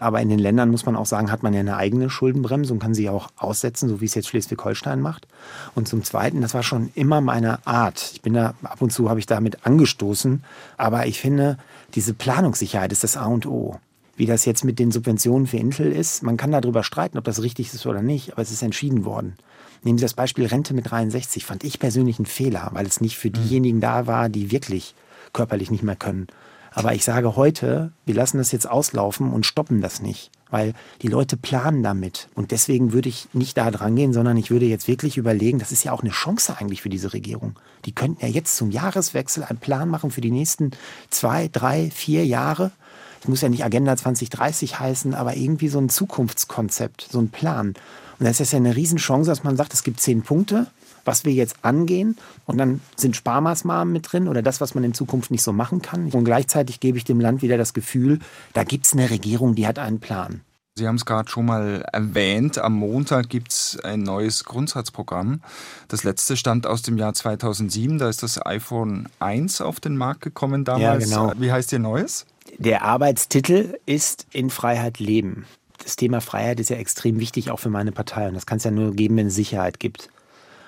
Aber 0.00 0.20
in 0.20 0.28
den 0.28 0.38
Ländern 0.38 0.70
muss 0.70 0.86
man 0.86 0.96
auch 0.96 1.06
sagen, 1.06 1.30
hat 1.30 1.42
man 1.42 1.54
ja 1.54 1.60
eine 1.60 1.76
eigene 1.76 2.08
Schuldenbremse 2.08 2.72
und 2.72 2.78
kann 2.78 2.94
sie 2.94 3.08
auch 3.08 3.28
aussetzen, 3.36 3.88
so 3.88 4.00
wie 4.00 4.04
es 4.04 4.14
jetzt 4.14 4.28
Schleswig-Holstein 4.28 5.00
macht. 5.00 5.26
Und 5.74 5.88
zum 5.88 6.04
Zweiten, 6.04 6.40
das 6.40 6.54
war 6.54 6.62
schon 6.62 6.90
immer 6.94 7.20
meine 7.20 7.66
Art. 7.66 8.10
Ich 8.12 8.22
bin 8.22 8.34
da 8.34 8.54
ab 8.62 8.80
und 8.80 8.92
zu 8.92 9.10
habe 9.10 9.18
ich 9.18 9.26
damit 9.26 9.66
angestoßen, 9.66 10.44
aber 10.76 11.06
ich 11.06 11.20
finde, 11.20 11.58
diese 11.94 12.14
Planungssicherheit 12.14 12.92
ist 12.92 13.02
das 13.02 13.16
A 13.16 13.26
und 13.26 13.46
O. 13.46 13.78
Wie 14.16 14.26
das 14.26 14.44
jetzt 14.44 14.64
mit 14.64 14.78
den 14.78 14.90
Subventionen 14.90 15.46
für 15.46 15.58
Intel 15.58 15.92
ist, 15.92 16.22
man 16.22 16.36
kann 16.36 16.50
darüber 16.50 16.82
streiten, 16.82 17.18
ob 17.18 17.24
das 17.24 17.42
richtig 17.42 17.72
ist 17.72 17.86
oder 17.86 18.02
nicht, 18.02 18.32
aber 18.32 18.42
es 18.42 18.50
ist 18.50 18.62
entschieden 18.62 19.04
worden. 19.04 19.36
Nehmen 19.82 19.98
Sie 19.98 20.04
das 20.04 20.14
Beispiel 20.14 20.46
Rente 20.46 20.74
mit 20.74 20.90
63, 20.90 21.44
fand 21.44 21.64
ich 21.64 21.78
persönlich 21.78 22.18
einen 22.18 22.26
Fehler, 22.26 22.70
weil 22.72 22.86
es 22.86 23.00
nicht 23.00 23.16
für 23.16 23.28
mhm. 23.28 23.34
diejenigen 23.34 23.80
da 23.80 24.06
war, 24.06 24.28
die 24.28 24.50
wirklich 24.50 24.94
körperlich 25.32 25.70
nicht 25.70 25.82
mehr 25.82 25.96
können. 25.96 26.28
Aber 26.70 26.94
ich 26.94 27.04
sage 27.04 27.34
heute, 27.36 27.92
wir 28.04 28.14
lassen 28.14 28.38
das 28.38 28.52
jetzt 28.52 28.68
auslaufen 28.70 29.32
und 29.32 29.46
stoppen 29.46 29.80
das 29.80 30.00
nicht, 30.00 30.30
weil 30.50 30.74
die 31.02 31.08
Leute 31.08 31.36
planen 31.36 31.82
damit. 31.82 32.28
Und 32.34 32.50
deswegen 32.50 32.92
würde 32.92 33.08
ich 33.08 33.28
nicht 33.32 33.56
da 33.56 33.70
dran 33.70 33.96
gehen, 33.96 34.12
sondern 34.12 34.36
ich 34.36 34.50
würde 34.50 34.66
jetzt 34.66 34.86
wirklich 34.86 35.16
überlegen, 35.16 35.58
das 35.58 35.72
ist 35.72 35.84
ja 35.84 35.92
auch 35.92 36.02
eine 36.02 36.10
Chance 36.10 36.56
eigentlich 36.58 36.82
für 36.82 36.88
diese 36.88 37.12
Regierung. 37.12 37.58
Die 37.84 37.94
könnten 37.94 38.24
ja 38.24 38.30
jetzt 38.30 38.56
zum 38.56 38.70
Jahreswechsel 38.70 39.44
einen 39.44 39.58
Plan 39.58 39.88
machen 39.88 40.10
für 40.10 40.20
die 40.20 40.30
nächsten 40.30 40.72
zwei, 41.10 41.48
drei, 41.48 41.90
vier 41.90 42.24
Jahre. 42.26 42.70
Es 43.20 43.28
muss 43.28 43.40
ja 43.40 43.48
nicht 43.48 43.64
Agenda 43.64 43.96
2030 43.96 44.78
heißen, 44.78 45.14
aber 45.14 45.36
irgendwie 45.36 45.68
so 45.68 45.78
ein 45.78 45.88
Zukunftskonzept, 45.88 47.08
so 47.10 47.18
ein 47.18 47.30
Plan. 47.30 47.74
Und 48.18 48.26
das 48.26 48.40
ist 48.40 48.52
ja 48.52 48.58
eine 48.58 48.74
Riesenchance, 48.74 49.30
dass 49.30 49.44
man 49.44 49.56
sagt, 49.56 49.72
es 49.74 49.82
gibt 49.82 50.00
zehn 50.00 50.22
Punkte, 50.22 50.66
was 51.04 51.24
wir 51.24 51.32
jetzt 51.32 51.56
angehen. 51.62 52.16
Und 52.46 52.58
dann 52.58 52.80
sind 52.96 53.16
Sparmaßnahmen 53.16 53.92
mit 53.92 54.12
drin 54.12 54.28
oder 54.28 54.42
das, 54.42 54.60
was 54.60 54.74
man 54.74 54.84
in 54.84 54.94
Zukunft 54.94 55.30
nicht 55.30 55.42
so 55.42 55.52
machen 55.52 55.82
kann. 55.82 56.10
Und 56.10 56.24
gleichzeitig 56.24 56.80
gebe 56.80 56.98
ich 56.98 57.04
dem 57.04 57.20
Land 57.20 57.42
wieder 57.42 57.56
das 57.56 57.74
Gefühl, 57.74 58.18
da 58.54 58.64
gibt 58.64 58.86
es 58.86 58.92
eine 58.92 59.10
Regierung, 59.10 59.54
die 59.54 59.66
hat 59.66 59.78
einen 59.78 60.00
Plan. 60.00 60.40
Sie 60.78 60.86
haben 60.86 60.94
es 60.94 61.04
gerade 61.04 61.28
schon 61.28 61.46
mal 61.46 61.84
erwähnt. 61.92 62.58
Am 62.58 62.74
Montag 62.74 63.28
gibt 63.28 63.50
es 63.52 63.78
ein 63.82 64.04
neues 64.04 64.44
Grundsatzprogramm. 64.44 65.42
Das 65.88 66.04
letzte 66.04 66.36
stammt 66.36 66.68
aus 66.68 66.82
dem 66.82 66.96
Jahr 66.96 67.14
2007. 67.14 67.98
Da 67.98 68.08
ist 68.08 68.22
das 68.22 68.44
iPhone 68.46 69.08
1 69.18 69.60
auf 69.60 69.80
den 69.80 69.96
Markt 69.96 70.20
gekommen 70.20 70.64
damals. 70.64 71.10
Ja, 71.10 71.26
genau. 71.26 71.32
Wie 71.40 71.50
heißt 71.50 71.72
Ihr 71.72 71.80
neues? 71.80 72.26
Der 72.56 72.82
Arbeitstitel 72.82 73.78
ist 73.86 74.26
In 74.32 74.50
Freiheit 74.50 74.98
leben 74.98 75.46
das 75.88 75.96
Thema 75.96 76.20
Freiheit 76.20 76.60
ist 76.60 76.70
ja 76.70 76.76
extrem 76.76 77.18
wichtig 77.20 77.50
auch 77.50 77.58
für 77.58 77.70
meine 77.70 77.92
Partei. 77.92 78.28
Und 78.28 78.34
das 78.34 78.46
kann 78.46 78.58
es 78.58 78.64
ja 78.64 78.70
nur 78.70 78.92
geben, 78.92 79.16
wenn 79.16 79.28
es 79.28 79.34
Sicherheit 79.34 79.80
gibt. 79.80 80.10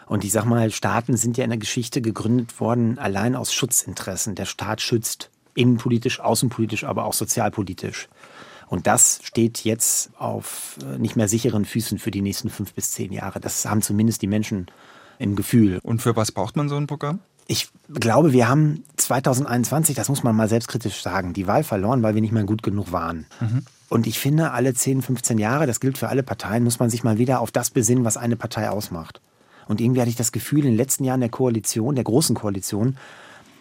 Und 0.06 0.24
ich 0.24 0.32
sag 0.32 0.44
mal, 0.44 0.70
Staaten 0.70 1.16
sind 1.16 1.36
ja 1.36 1.44
in 1.44 1.50
der 1.50 1.58
Geschichte 1.58 2.00
gegründet 2.00 2.58
worden, 2.58 2.98
allein 2.98 3.36
aus 3.36 3.52
Schutzinteressen. 3.52 4.34
Der 4.34 4.46
Staat 4.46 4.80
schützt 4.80 5.30
innenpolitisch, 5.54 6.20
außenpolitisch, 6.20 6.84
aber 6.84 7.04
auch 7.04 7.12
sozialpolitisch. 7.12 8.08
Und 8.68 8.86
das 8.86 9.20
steht 9.22 9.64
jetzt 9.64 10.10
auf 10.16 10.78
äh, 10.82 10.98
nicht 10.98 11.16
mehr 11.16 11.28
sicheren 11.28 11.64
Füßen 11.64 11.98
für 11.98 12.10
die 12.10 12.22
nächsten 12.22 12.50
fünf 12.50 12.72
bis 12.72 12.92
zehn 12.92 13.12
Jahre. 13.12 13.40
Das 13.40 13.66
haben 13.66 13.82
zumindest 13.82 14.22
die 14.22 14.28
Menschen 14.28 14.66
im 15.18 15.36
Gefühl. 15.36 15.80
Und 15.82 16.00
für 16.00 16.16
was 16.16 16.32
braucht 16.32 16.56
man 16.56 16.68
so 16.68 16.76
ein 16.76 16.86
Programm? 16.86 17.20
Ich 17.52 17.68
glaube, 17.92 18.32
wir 18.32 18.48
haben 18.48 18.84
2021, 18.96 19.96
das 19.96 20.08
muss 20.08 20.22
man 20.22 20.36
mal 20.36 20.48
selbstkritisch 20.48 21.02
sagen, 21.02 21.32
die 21.32 21.48
Wahl 21.48 21.64
verloren, 21.64 22.00
weil 22.00 22.14
wir 22.14 22.20
nicht 22.20 22.30
mehr 22.30 22.44
gut 22.44 22.62
genug 22.62 22.92
waren. 22.92 23.26
Mhm. 23.40 23.62
Und 23.88 24.06
ich 24.06 24.20
finde, 24.20 24.52
alle 24.52 24.72
10, 24.72 25.02
15 25.02 25.36
Jahre, 25.36 25.66
das 25.66 25.80
gilt 25.80 25.98
für 25.98 26.08
alle 26.08 26.22
Parteien, 26.22 26.62
muss 26.62 26.78
man 26.78 26.90
sich 26.90 27.02
mal 27.02 27.18
wieder 27.18 27.40
auf 27.40 27.50
das 27.50 27.70
besinnen, 27.70 28.04
was 28.04 28.16
eine 28.16 28.36
Partei 28.36 28.70
ausmacht. 28.70 29.20
Und 29.66 29.80
irgendwie 29.80 30.00
hatte 30.00 30.10
ich 30.10 30.16
das 30.16 30.30
Gefühl, 30.30 30.60
in 30.60 30.66
den 30.66 30.76
letzten 30.76 31.02
Jahren 31.02 31.18
der 31.18 31.28
Koalition, 31.28 31.96
der 31.96 32.04
großen 32.04 32.36
Koalition, 32.36 32.96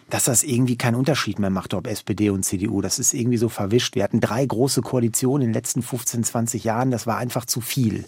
dass 0.08 0.26
das 0.26 0.44
irgendwie 0.44 0.78
keinen 0.78 0.94
Unterschied 0.94 1.40
mehr 1.40 1.50
macht, 1.50 1.74
ob 1.74 1.88
SPD 1.88 2.30
und 2.30 2.44
CDU. 2.44 2.82
Das 2.82 3.00
ist 3.00 3.12
irgendwie 3.12 3.38
so 3.38 3.48
verwischt. 3.48 3.96
Wir 3.96 4.04
hatten 4.04 4.20
drei 4.20 4.46
große 4.46 4.82
Koalitionen 4.82 5.42
in 5.42 5.48
den 5.48 5.54
letzten 5.54 5.82
15, 5.82 6.22
20 6.22 6.62
Jahren. 6.62 6.92
Das 6.92 7.08
war 7.08 7.16
einfach 7.16 7.44
zu 7.44 7.60
viel. 7.60 8.04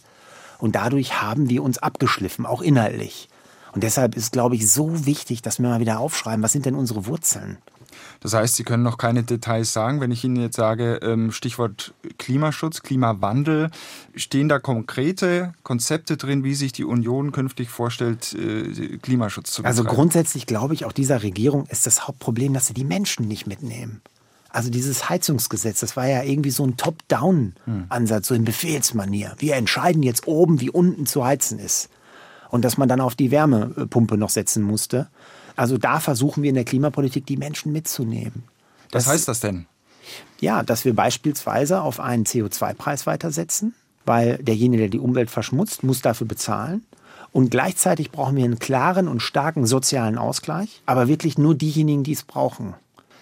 Und 0.60 0.76
dadurch 0.76 1.20
haben 1.20 1.50
wir 1.50 1.64
uns 1.64 1.78
abgeschliffen, 1.78 2.46
auch 2.46 2.62
inhaltlich. 2.62 3.28
Und 3.72 3.82
deshalb 3.82 4.16
ist, 4.16 4.32
glaube 4.32 4.54
ich, 4.54 4.70
so 4.70 5.06
wichtig, 5.06 5.42
dass 5.42 5.58
wir 5.58 5.68
mal 5.68 5.80
wieder 5.80 5.98
aufschreiben, 5.98 6.42
was 6.42 6.52
sind 6.52 6.66
denn 6.66 6.74
unsere 6.74 7.06
Wurzeln? 7.06 7.58
Das 8.20 8.34
heißt, 8.34 8.56
Sie 8.56 8.64
können 8.64 8.82
noch 8.82 8.98
keine 8.98 9.22
Details 9.22 9.72
sagen. 9.72 10.00
Wenn 10.00 10.12
ich 10.12 10.22
Ihnen 10.24 10.36
jetzt 10.36 10.56
sage, 10.56 11.00
ähm, 11.02 11.32
Stichwort 11.32 11.92
Klimaschutz, 12.18 12.82
Klimawandel, 12.82 13.70
stehen 14.14 14.48
da 14.48 14.58
konkrete 14.58 15.54
Konzepte 15.62 16.16
drin, 16.16 16.44
wie 16.44 16.54
sich 16.54 16.72
die 16.72 16.84
Union 16.84 17.32
künftig 17.32 17.68
vorstellt, 17.68 18.34
äh, 18.34 18.98
Klimaschutz 18.98 19.52
zu 19.52 19.62
betreiben? 19.62 19.78
Also 19.78 19.84
grundsätzlich 19.84 20.46
glaube 20.46 20.74
ich, 20.74 20.84
auch 20.84 20.92
dieser 20.92 21.22
Regierung 21.22 21.66
ist 21.66 21.86
das 21.86 22.06
Hauptproblem, 22.06 22.54
dass 22.54 22.66
sie 22.66 22.74
die 22.74 22.84
Menschen 22.84 23.26
nicht 23.26 23.46
mitnehmen. 23.46 24.02
Also 24.50 24.70
dieses 24.70 25.08
Heizungsgesetz, 25.08 25.80
das 25.80 25.96
war 25.96 26.06
ja 26.06 26.22
irgendwie 26.22 26.50
so 26.50 26.64
ein 26.64 26.76
Top-Down-Ansatz, 26.76 28.28
so 28.28 28.34
in 28.34 28.44
Befehlsmanier. 28.44 29.34
Wir 29.38 29.56
entscheiden 29.56 30.02
jetzt 30.02 30.28
oben, 30.28 30.60
wie 30.60 30.68
unten 30.68 31.06
zu 31.06 31.24
heizen 31.24 31.58
ist. 31.58 31.88
Und 32.52 32.66
dass 32.66 32.76
man 32.76 32.86
dann 32.86 33.00
auf 33.00 33.14
die 33.14 33.30
Wärmepumpe 33.30 34.18
noch 34.18 34.28
setzen 34.28 34.62
musste. 34.62 35.08
Also 35.56 35.78
da 35.78 36.00
versuchen 36.00 36.42
wir 36.42 36.50
in 36.50 36.54
der 36.54 36.64
Klimapolitik 36.64 37.24
die 37.24 37.38
Menschen 37.38 37.72
mitzunehmen. 37.72 38.44
Was 38.92 39.06
heißt 39.06 39.26
das 39.26 39.40
denn? 39.40 39.66
Ja, 40.38 40.62
dass 40.62 40.84
wir 40.84 40.94
beispielsweise 40.94 41.80
auf 41.80 41.98
einen 41.98 42.24
CO2-Preis 42.24 43.06
weitersetzen, 43.06 43.74
weil 44.04 44.36
derjenige, 44.36 44.82
der 44.82 44.90
die 44.90 44.98
Umwelt 44.98 45.30
verschmutzt, 45.30 45.82
muss 45.82 46.02
dafür 46.02 46.26
bezahlen. 46.26 46.84
Und 47.32 47.50
gleichzeitig 47.50 48.10
brauchen 48.10 48.36
wir 48.36 48.44
einen 48.44 48.58
klaren 48.58 49.08
und 49.08 49.20
starken 49.20 49.64
sozialen 49.64 50.18
Ausgleich, 50.18 50.82
aber 50.84 51.08
wirklich 51.08 51.38
nur 51.38 51.54
diejenigen, 51.54 52.04
die 52.04 52.12
es 52.12 52.22
brauchen. 52.22 52.74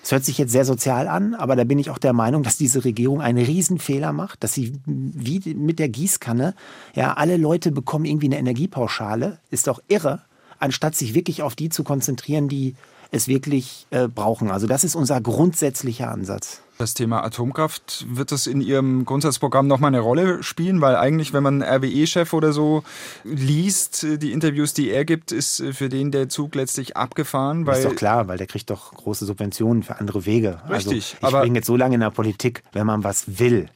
Es 0.02 0.12
hört 0.12 0.24
sich 0.24 0.38
jetzt 0.38 0.52
sehr 0.52 0.64
sozial 0.64 1.08
an, 1.08 1.34
aber 1.34 1.56
da 1.56 1.64
bin 1.64 1.78
ich 1.78 1.90
auch 1.90 1.98
der 1.98 2.12
Meinung, 2.12 2.42
dass 2.42 2.56
diese 2.56 2.84
Regierung 2.84 3.20
einen 3.20 3.44
Riesenfehler 3.44 4.12
macht, 4.12 4.42
dass 4.42 4.54
sie 4.54 4.72
wie 4.86 5.54
mit 5.54 5.78
der 5.78 5.88
Gießkanne, 5.88 6.54
ja, 6.94 7.14
alle 7.14 7.36
Leute 7.36 7.70
bekommen 7.70 8.06
irgendwie 8.06 8.26
eine 8.26 8.38
Energiepauschale, 8.38 9.38
ist 9.50 9.66
doch 9.66 9.82
irre, 9.88 10.22
anstatt 10.58 10.94
sich 10.94 11.14
wirklich 11.14 11.42
auf 11.42 11.54
die 11.54 11.68
zu 11.68 11.84
konzentrieren, 11.84 12.48
die 12.48 12.76
es 13.10 13.28
wirklich 13.28 13.86
äh, 13.90 14.08
brauchen. 14.08 14.50
Also 14.50 14.66
das 14.66 14.84
ist 14.84 14.94
unser 14.94 15.20
grundsätzlicher 15.20 16.10
Ansatz. 16.10 16.62
Das 16.80 16.94
Thema 16.94 17.22
Atomkraft, 17.22 18.06
wird 18.08 18.32
das 18.32 18.46
in 18.46 18.62
Ihrem 18.62 19.04
Grundsatzprogramm 19.04 19.66
nochmal 19.66 19.88
eine 19.88 20.00
Rolle 20.00 20.42
spielen? 20.42 20.80
Weil 20.80 20.96
eigentlich, 20.96 21.34
wenn 21.34 21.42
man 21.42 21.62
RWE-Chef 21.62 22.32
oder 22.32 22.54
so 22.54 22.84
liest, 23.22 24.06
die 24.22 24.32
Interviews, 24.32 24.72
die 24.72 24.88
er 24.88 25.04
gibt, 25.04 25.30
ist 25.30 25.62
für 25.72 25.90
den 25.90 26.10
der 26.10 26.30
Zug 26.30 26.54
letztlich 26.54 26.96
abgefahren. 26.96 27.66
Weil 27.66 27.80
ist 27.80 27.84
doch 27.84 27.94
klar, 27.94 28.28
weil 28.28 28.38
der 28.38 28.46
kriegt 28.46 28.70
doch 28.70 28.94
große 28.94 29.26
Subventionen 29.26 29.82
für 29.82 30.00
andere 30.00 30.24
Wege. 30.24 30.62
Richtig. 30.70 31.18
Also 31.20 31.36
ich 31.36 31.42
bin 31.42 31.54
jetzt 31.54 31.66
so 31.66 31.76
lange 31.76 31.96
in 31.96 32.00
der 32.00 32.08
Politik, 32.08 32.62
wenn 32.72 32.86
man 32.86 33.04
was 33.04 33.38
will, 33.38 33.68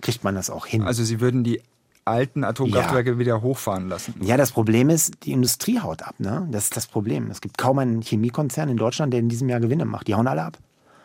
kriegt 0.00 0.22
man 0.22 0.36
das 0.36 0.48
auch 0.48 0.64
hin. 0.64 0.82
Also 0.84 1.02
Sie 1.02 1.20
würden 1.20 1.42
die 1.42 1.60
alten 2.04 2.44
Atomkraftwerke 2.44 3.10
ja. 3.10 3.18
wieder 3.18 3.42
hochfahren 3.42 3.88
lassen. 3.88 4.14
Ja, 4.22 4.36
das 4.36 4.52
Problem 4.52 4.88
ist, 4.88 5.24
die 5.24 5.32
Industrie 5.32 5.80
haut 5.80 6.02
ab. 6.02 6.14
Ne? 6.18 6.46
Das 6.52 6.64
ist 6.64 6.76
das 6.76 6.86
Problem. 6.86 7.28
Es 7.28 7.40
gibt 7.40 7.58
kaum 7.58 7.80
einen 7.80 8.02
Chemiekonzern 8.02 8.68
in 8.68 8.76
Deutschland, 8.76 9.12
der 9.12 9.18
in 9.18 9.28
diesem 9.28 9.48
Jahr 9.48 9.58
Gewinne 9.58 9.84
macht. 9.84 10.06
Die 10.06 10.14
hauen 10.14 10.28
alle 10.28 10.44
ab. 10.44 10.58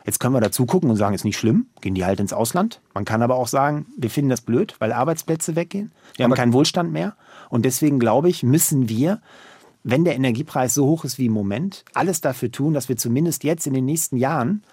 Jetzt 0.08 0.22
können 0.22 0.34
wir 0.34 0.40
dazu 0.40 0.66
gucken 0.66 0.90
und 0.90 0.96
sagen, 0.96 1.14
ist 1.14 1.26
nicht 1.26 1.38
schlimm, 1.38 1.68
gehen 1.82 1.94
die 1.94 2.06
halt 2.06 2.22
ins 2.22 2.32
Ausland. 2.32 2.80
Man 2.94 3.04
kann 3.04 3.22
aber 3.22 3.36
auch 3.36 3.50
sagen, 3.50 3.88
wir 3.98 4.10
finden 4.10 4.30
das 4.30 4.40
blöd, 4.40 4.74
weil 4.80 4.94
Arbeitsplätze 4.94 5.58
weggehen. 5.58 5.92
Wir 6.16 6.24
aber 6.24 6.32
haben 6.32 6.38
keinen 6.38 6.54
Wohlstand 6.54 6.94
mehr. 6.94 7.18
Und 7.50 7.66
deswegen 7.66 8.00
glaube 8.00 8.30
ich, 8.30 8.42
müssen 8.42 8.88
wir, 8.88 9.20
wenn 9.84 10.06
der 10.06 10.16
Energiepreis 10.16 10.74
so 10.74 10.86
hoch 10.86 11.04
ist 11.04 11.18
wie 11.20 11.26
im 11.26 11.34
Moment, 11.34 11.84
alles 11.94 12.22
dafür 12.22 12.50
tun, 12.50 12.74
dass 12.74 12.88
wir 12.88 12.96
zumindest 12.96 13.44
jetzt 13.44 13.68
in 13.68 13.74
den 13.74 13.84
nächsten 13.84 14.16
Jahren 14.16 14.64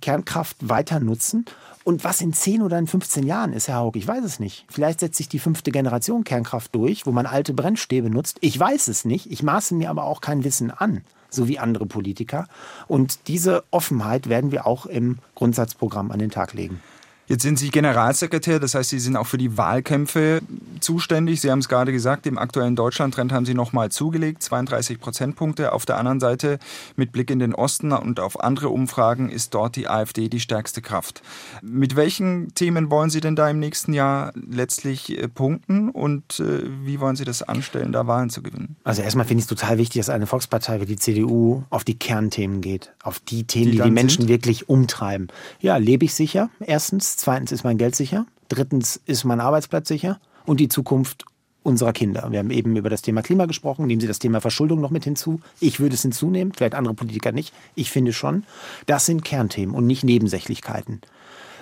Kernkraft 0.00 0.56
weiter 0.66 1.00
nutzen. 1.00 1.44
Und 1.84 2.02
was 2.02 2.22
in 2.22 2.32
10 2.32 2.62
oder 2.62 2.78
in 2.78 2.86
15 2.86 3.26
Jahren 3.26 3.52
ist, 3.52 3.68
Herr 3.68 3.80
Haug, 3.80 3.92
ich 3.94 4.08
weiß 4.08 4.24
es 4.24 4.40
nicht. 4.40 4.64
Vielleicht 4.70 5.00
setzt 5.00 5.18
sich 5.18 5.28
die 5.28 5.38
fünfte 5.38 5.70
Generation 5.70 6.24
Kernkraft 6.24 6.74
durch, 6.74 7.04
wo 7.04 7.12
man 7.12 7.26
alte 7.26 7.52
Brennstäbe 7.52 8.08
nutzt. 8.08 8.38
Ich 8.40 8.58
weiß 8.58 8.88
es 8.88 9.04
nicht. 9.04 9.30
Ich 9.30 9.42
maße 9.42 9.74
mir 9.74 9.90
aber 9.90 10.04
auch 10.04 10.22
kein 10.22 10.44
Wissen 10.44 10.70
an 10.70 11.02
so 11.30 11.48
wie 11.48 11.58
andere 11.58 11.86
Politiker. 11.86 12.46
Und 12.86 13.28
diese 13.28 13.64
Offenheit 13.70 14.28
werden 14.28 14.52
wir 14.52 14.66
auch 14.66 14.86
im 14.86 15.18
Grundsatzprogramm 15.34 16.10
an 16.10 16.18
den 16.18 16.30
Tag 16.30 16.54
legen. 16.54 16.80
Jetzt 17.28 17.42
sind 17.42 17.58
Sie 17.58 17.68
Generalsekretär, 17.68 18.58
das 18.58 18.74
heißt, 18.74 18.88
Sie 18.88 18.98
sind 18.98 19.14
auch 19.14 19.26
für 19.26 19.36
die 19.36 19.58
Wahlkämpfe 19.58 20.40
zuständig. 20.80 21.42
Sie 21.42 21.50
haben 21.50 21.58
es 21.58 21.68
gerade 21.68 21.92
gesagt, 21.92 22.26
im 22.26 22.38
aktuellen 22.38 22.74
Deutschlandtrend 22.74 23.32
haben 23.32 23.44
Sie 23.44 23.52
nochmal 23.52 23.90
zugelegt, 23.90 24.42
32 24.42 24.98
Prozentpunkte. 24.98 25.72
Auf 25.74 25.84
der 25.84 25.98
anderen 25.98 26.20
Seite, 26.20 26.58
mit 26.96 27.12
Blick 27.12 27.30
in 27.30 27.38
den 27.38 27.54
Osten 27.54 27.92
und 27.92 28.18
auf 28.18 28.40
andere 28.40 28.70
Umfragen, 28.70 29.28
ist 29.28 29.52
dort 29.52 29.76
die 29.76 29.88
AfD 29.88 30.30
die 30.30 30.40
stärkste 30.40 30.80
Kraft. 30.80 31.20
Mit 31.60 31.96
welchen 31.96 32.54
Themen 32.54 32.90
wollen 32.90 33.10
Sie 33.10 33.20
denn 33.20 33.36
da 33.36 33.50
im 33.50 33.58
nächsten 33.58 33.92
Jahr 33.92 34.32
letztlich 34.34 35.18
äh, 35.18 35.28
punkten 35.28 35.90
und 35.90 36.40
äh, 36.40 36.62
wie 36.82 36.98
wollen 36.98 37.16
Sie 37.16 37.26
das 37.26 37.42
anstellen, 37.42 37.92
da 37.92 38.06
Wahlen 38.06 38.30
zu 38.30 38.42
gewinnen? 38.42 38.76
Also 38.84 39.02
erstmal 39.02 39.26
finde 39.26 39.40
ich 39.40 39.44
es 39.44 39.48
total 39.48 39.76
wichtig, 39.76 40.00
dass 40.00 40.08
eine 40.08 40.26
Volkspartei 40.26 40.80
wie 40.80 40.86
die 40.86 40.96
CDU 40.96 41.64
auf 41.68 41.84
die 41.84 41.98
Kernthemen 41.98 42.62
geht, 42.62 42.94
auf 43.02 43.18
die 43.18 43.44
Themen, 43.44 43.72
die 43.72 43.76
die, 43.76 43.82
die 43.82 43.90
Menschen 43.90 44.22
sind? 44.22 44.28
wirklich 44.28 44.70
umtreiben. 44.70 45.28
Ja, 45.60 45.76
lebe 45.76 46.06
ich 46.06 46.14
sicher, 46.14 46.48
erstens. 46.60 47.17
Zweitens 47.18 47.50
ist 47.50 47.64
mein 47.64 47.78
Geld 47.78 47.96
sicher. 47.96 48.26
Drittens 48.48 49.00
ist 49.04 49.24
mein 49.24 49.40
Arbeitsplatz 49.40 49.88
sicher. 49.88 50.20
Und 50.46 50.60
die 50.60 50.68
Zukunft 50.68 51.24
unserer 51.64 51.92
Kinder. 51.92 52.28
Wir 52.30 52.38
haben 52.38 52.52
eben 52.52 52.76
über 52.76 52.90
das 52.90 53.02
Thema 53.02 53.22
Klima 53.22 53.46
gesprochen. 53.46 53.88
Nehmen 53.88 54.00
Sie 54.00 54.06
das 54.06 54.20
Thema 54.20 54.40
Verschuldung 54.40 54.80
noch 54.80 54.92
mit 54.92 55.02
hinzu. 55.02 55.40
Ich 55.58 55.80
würde 55.80 55.96
es 55.96 56.02
hinzunehmen, 56.02 56.52
vielleicht 56.56 56.76
andere 56.76 56.94
Politiker 56.94 57.32
nicht. 57.32 57.52
Ich 57.74 57.90
finde 57.90 58.12
schon. 58.12 58.44
Das 58.86 59.04
sind 59.04 59.24
Kernthemen 59.24 59.74
und 59.74 59.84
nicht 59.84 60.04
Nebensächlichkeiten. 60.04 61.00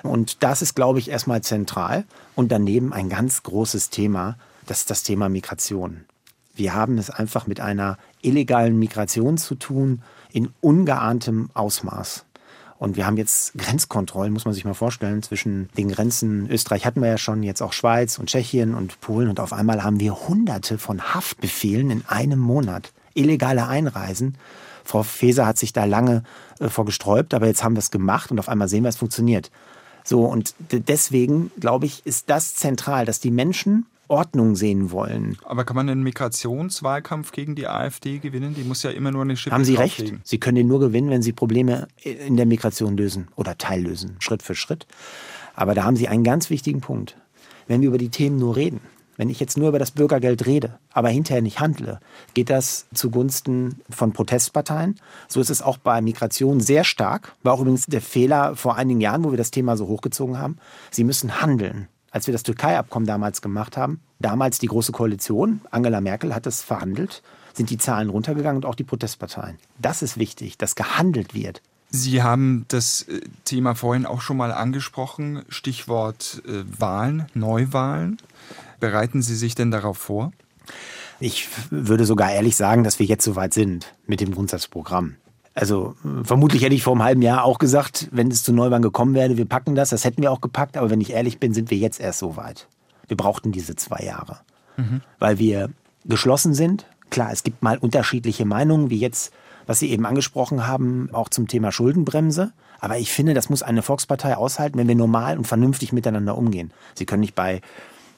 Und 0.02 0.42
das 0.42 0.60
ist, 0.60 0.76
glaube 0.76 0.98
ich, 0.98 1.08
erstmal 1.08 1.40
zentral. 1.40 2.04
Und 2.34 2.52
daneben 2.52 2.92
ein 2.92 3.08
ganz 3.08 3.42
großes 3.42 3.88
Thema, 3.88 4.36
das 4.66 4.80
ist 4.80 4.90
das 4.90 5.04
Thema 5.04 5.30
Migration. 5.30 6.04
Wir 6.54 6.74
haben 6.74 6.98
es 6.98 7.08
einfach 7.08 7.46
mit 7.46 7.60
einer 7.60 7.96
illegalen 8.20 8.78
Migration 8.78 9.38
zu 9.38 9.54
tun 9.54 10.02
in 10.32 10.50
ungeahntem 10.60 11.48
Ausmaß. 11.54 12.25
Und 12.78 12.96
wir 12.96 13.06
haben 13.06 13.16
jetzt 13.16 13.56
Grenzkontrollen, 13.56 14.32
muss 14.32 14.44
man 14.44 14.52
sich 14.52 14.64
mal 14.64 14.74
vorstellen, 14.74 15.22
zwischen 15.22 15.68
den 15.78 15.88
Grenzen. 15.88 16.48
Österreich 16.50 16.84
hatten 16.84 17.00
wir 17.00 17.08
ja 17.08 17.18
schon, 17.18 17.42
jetzt 17.42 17.62
auch 17.62 17.72
Schweiz 17.72 18.18
und 18.18 18.28
Tschechien 18.28 18.74
und 18.74 19.00
Polen. 19.00 19.30
Und 19.30 19.40
auf 19.40 19.52
einmal 19.52 19.82
haben 19.82 19.98
wir 19.98 20.28
hunderte 20.28 20.78
von 20.78 21.14
Haftbefehlen 21.14 21.90
in 21.90 22.04
einem 22.06 22.38
Monat. 22.38 22.92
Illegale 23.14 23.66
Einreisen. 23.66 24.36
Frau 24.84 25.02
Faeser 25.02 25.46
hat 25.46 25.58
sich 25.58 25.72
da 25.72 25.84
lange 25.84 26.22
äh, 26.60 26.68
vorgesträubt, 26.68 27.34
aber 27.34 27.46
jetzt 27.46 27.64
haben 27.64 27.74
wir 27.74 27.80
es 27.80 27.90
gemacht 27.90 28.30
und 28.30 28.38
auf 28.38 28.48
einmal 28.48 28.68
sehen 28.68 28.84
wir, 28.84 28.88
es 28.88 28.96
funktioniert. 28.96 29.50
So, 30.04 30.24
und 30.24 30.54
deswegen, 30.70 31.50
glaube 31.58 31.86
ich, 31.86 32.06
ist 32.06 32.30
das 32.30 32.54
zentral, 32.54 33.04
dass 33.06 33.18
die 33.18 33.32
Menschen 33.32 33.86
Ordnung 34.08 34.56
sehen 34.56 34.90
wollen. 34.90 35.36
Aber 35.44 35.64
kann 35.64 35.76
man 35.76 35.88
einen 35.88 36.02
Migrationswahlkampf 36.02 37.32
gegen 37.32 37.54
die 37.54 37.66
AfD 37.66 38.18
gewinnen? 38.18 38.54
Die 38.54 38.64
muss 38.64 38.82
ja 38.82 38.90
immer 38.90 39.10
nur 39.10 39.22
eine 39.22 39.36
Schippe 39.36 39.54
Haben 39.54 39.64
Sie 39.64 39.74
recht? 39.74 40.14
Sie 40.24 40.38
können 40.38 40.56
den 40.56 40.68
nur 40.68 40.80
gewinnen, 40.80 41.10
wenn 41.10 41.22
Sie 41.22 41.32
Probleme 41.32 41.88
in 42.02 42.36
der 42.36 42.46
Migration 42.46 42.96
lösen 42.96 43.28
oder 43.36 43.58
teillösen, 43.58 44.16
Schritt 44.20 44.42
für 44.42 44.54
Schritt. 44.54 44.86
Aber 45.54 45.74
da 45.74 45.84
haben 45.84 45.96
Sie 45.96 46.08
einen 46.08 46.24
ganz 46.24 46.50
wichtigen 46.50 46.80
Punkt. 46.80 47.16
Wenn 47.66 47.80
wir 47.80 47.88
über 47.88 47.98
die 47.98 48.10
Themen 48.10 48.38
nur 48.38 48.56
reden, 48.56 48.80
wenn 49.16 49.30
ich 49.30 49.40
jetzt 49.40 49.56
nur 49.56 49.70
über 49.70 49.78
das 49.78 49.90
Bürgergeld 49.90 50.46
rede, 50.46 50.78
aber 50.92 51.08
hinterher 51.08 51.42
nicht 51.42 51.58
handle, 51.58 52.00
geht 52.34 52.50
das 52.50 52.86
zugunsten 52.92 53.80
von 53.88 54.12
Protestparteien. 54.12 55.00
So 55.26 55.40
ist 55.40 55.50
es 55.50 55.62
auch 55.62 55.78
bei 55.78 56.00
Migration 56.02 56.60
sehr 56.60 56.84
stark. 56.84 57.34
War 57.42 57.54
auch 57.54 57.60
übrigens 57.60 57.86
der 57.86 58.02
Fehler 58.02 58.56
vor 58.56 58.76
einigen 58.76 59.00
Jahren, 59.00 59.24
wo 59.24 59.30
wir 59.30 59.38
das 59.38 59.50
Thema 59.50 59.76
so 59.76 59.88
hochgezogen 59.88 60.38
haben. 60.38 60.58
Sie 60.90 61.04
müssen 61.04 61.40
handeln 61.40 61.88
als 62.16 62.26
wir 62.26 62.32
das 62.32 62.44
Türkei-Abkommen 62.44 63.04
damals 63.04 63.42
gemacht 63.42 63.76
haben, 63.76 64.00
damals 64.20 64.58
die 64.58 64.68
Große 64.68 64.90
Koalition, 64.90 65.60
Angela 65.70 66.00
Merkel 66.00 66.34
hat 66.34 66.46
das 66.46 66.62
verhandelt, 66.62 67.22
sind 67.52 67.68
die 67.68 67.76
Zahlen 67.76 68.08
runtergegangen 68.08 68.56
und 68.56 68.64
auch 68.64 68.74
die 68.74 68.84
Protestparteien. 68.84 69.58
Das 69.78 70.00
ist 70.00 70.16
wichtig, 70.16 70.56
dass 70.56 70.76
gehandelt 70.76 71.34
wird. 71.34 71.60
Sie 71.90 72.22
haben 72.22 72.64
das 72.68 73.02
äh, 73.02 73.20
Thema 73.44 73.74
vorhin 73.74 74.06
auch 74.06 74.22
schon 74.22 74.38
mal 74.38 74.50
angesprochen, 74.50 75.42
Stichwort 75.50 76.42
äh, 76.46 76.64
Wahlen, 76.80 77.26
Neuwahlen. 77.34 78.16
Bereiten 78.80 79.20
Sie 79.20 79.36
sich 79.36 79.54
denn 79.54 79.70
darauf 79.70 79.98
vor? 79.98 80.32
Ich 81.20 81.50
würde 81.68 82.06
sogar 82.06 82.32
ehrlich 82.32 82.56
sagen, 82.56 82.82
dass 82.82 82.98
wir 82.98 83.04
jetzt 83.04 83.26
soweit 83.26 83.52
sind 83.52 83.92
mit 84.06 84.22
dem 84.22 84.32
Grundsatzprogramm. 84.32 85.16
Also 85.56 85.96
vermutlich 86.22 86.62
hätte 86.62 86.74
ich 86.74 86.82
vor 86.82 86.92
einem 86.92 87.02
halben 87.02 87.22
Jahr 87.22 87.42
auch 87.42 87.58
gesagt, 87.58 88.08
wenn 88.12 88.30
es 88.30 88.42
zu 88.42 88.52
Neuwahlen 88.52 88.82
gekommen 88.82 89.14
wäre, 89.14 89.38
wir 89.38 89.46
packen 89.46 89.74
das. 89.74 89.88
Das 89.88 90.04
hätten 90.04 90.20
wir 90.20 90.30
auch 90.30 90.42
gepackt. 90.42 90.76
Aber 90.76 90.90
wenn 90.90 91.00
ich 91.00 91.14
ehrlich 91.14 91.40
bin, 91.40 91.54
sind 91.54 91.70
wir 91.70 91.78
jetzt 91.78 91.98
erst 91.98 92.18
so 92.18 92.36
weit. 92.36 92.68
Wir 93.08 93.16
brauchten 93.16 93.52
diese 93.52 93.74
zwei 93.74 94.04
Jahre, 94.04 94.40
mhm. 94.76 95.00
weil 95.18 95.38
wir 95.38 95.70
geschlossen 96.04 96.52
sind. 96.52 96.84
Klar, 97.08 97.32
es 97.32 97.42
gibt 97.42 97.62
mal 97.62 97.78
unterschiedliche 97.78 98.44
Meinungen, 98.44 98.90
wie 98.90 98.98
jetzt, 98.98 99.32
was 99.66 99.78
Sie 99.78 99.90
eben 99.90 100.04
angesprochen 100.04 100.66
haben, 100.66 101.08
auch 101.12 101.30
zum 101.30 101.48
Thema 101.48 101.72
Schuldenbremse. 101.72 102.52
Aber 102.78 102.98
ich 102.98 103.10
finde, 103.10 103.32
das 103.32 103.48
muss 103.48 103.62
eine 103.62 103.80
Volkspartei 103.80 104.36
aushalten, 104.36 104.76
wenn 104.76 104.88
wir 104.88 104.94
normal 104.94 105.38
und 105.38 105.46
vernünftig 105.46 105.90
miteinander 105.90 106.36
umgehen. 106.36 106.70
Sie 106.94 107.06
können 107.06 107.20
nicht 107.20 107.34
bei 107.34 107.62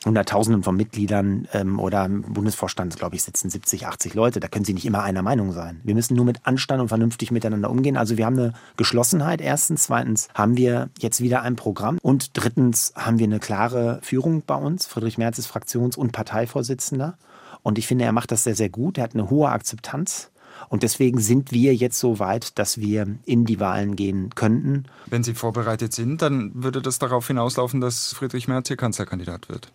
Hunderttausenden 0.05 0.63
von 0.63 0.77
Mitgliedern 0.77 1.49
ähm, 1.53 1.79
oder 1.81 2.05
im 2.05 2.23
Bundesvorstand, 2.23 2.97
glaube 2.97 3.17
ich, 3.17 3.23
sitzen 3.23 3.51
70, 3.51 3.87
80 3.87 4.15
Leute. 4.15 4.41
Da 4.41 4.49
können 4.49 4.65
sie 4.65 4.75
nicht 4.75 4.87
immer 4.87 5.03
einer 5.03 5.23
Meinung 5.23 5.53
sein. 5.53 5.81
Wir 5.85 5.95
müssen 5.95 6.17
nur 6.17 6.25
mit 6.25 6.47
Anstand 6.47 6.81
und 6.81 6.89
vernünftig 6.89 7.31
miteinander 7.31 7.71
umgehen. 7.71 7.97
Also 7.97 8.17
wir 8.17 8.27
haben 8.27 8.39
eine 8.39 8.53
Geschlossenheit 8.77 9.41
erstens. 9.41 9.85
Zweitens 9.85 10.29
haben 10.35 10.57
wir 10.57 10.91
jetzt 10.99 11.21
wieder 11.21 11.43
ein 11.43 11.57
Programm. 11.57 11.99
Und 12.03 12.31
drittens 12.35 12.93
haben 12.97 13.19
wir 13.19 13.27
eine 13.27 13.41
klare 13.41 14.01
Führung 14.03 14.43
bei 14.47 14.55
uns. 14.55 14.87
Friedrich 14.87 15.19
Merz 15.19 15.39
ist 15.39 15.49
Fraktions- 15.49 15.97
und 15.97 16.13
Parteivorsitzender. 16.13 17.19
Und 17.63 17.79
ich 17.79 17.87
finde, 17.87 18.05
er 18.05 18.13
macht 18.13 18.31
das 18.31 18.45
sehr, 18.45 18.55
sehr 18.55 18.69
gut. 18.69 18.99
Er 18.99 19.05
hat 19.05 19.15
eine 19.15 19.31
hohe 19.31 19.49
Akzeptanz. 19.49 20.31
Und 20.69 20.83
deswegen 20.83 21.21
sind 21.21 21.53
wir 21.53 21.75
jetzt 21.75 21.99
so 21.99 22.19
weit, 22.19 22.59
dass 22.59 22.79
wir 22.79 23.07
in 23.25 23.45
die 23.45 23.61
Wahlen 23.61 23.97
gehen 23.97 24.31
könnten. 24.35 24.85
Wenn 25.07 25.23
Sie 25.23 25.35
vorbereitet 25.35 25.93
sind, 25.93 26.21
dann 26.23 26.51
würde 26.55 26.83
das 26.83 26.99
darauf 26.99 27.27
hinauslaufen, 27.27 27.81
dass 27.81 28.13
Friedrich 28.13 28.49
Merz 28.49 28.69
hier 28.69 28.77
Kanzlerkandidat 28.77 29.49
wird. 29.49 29.73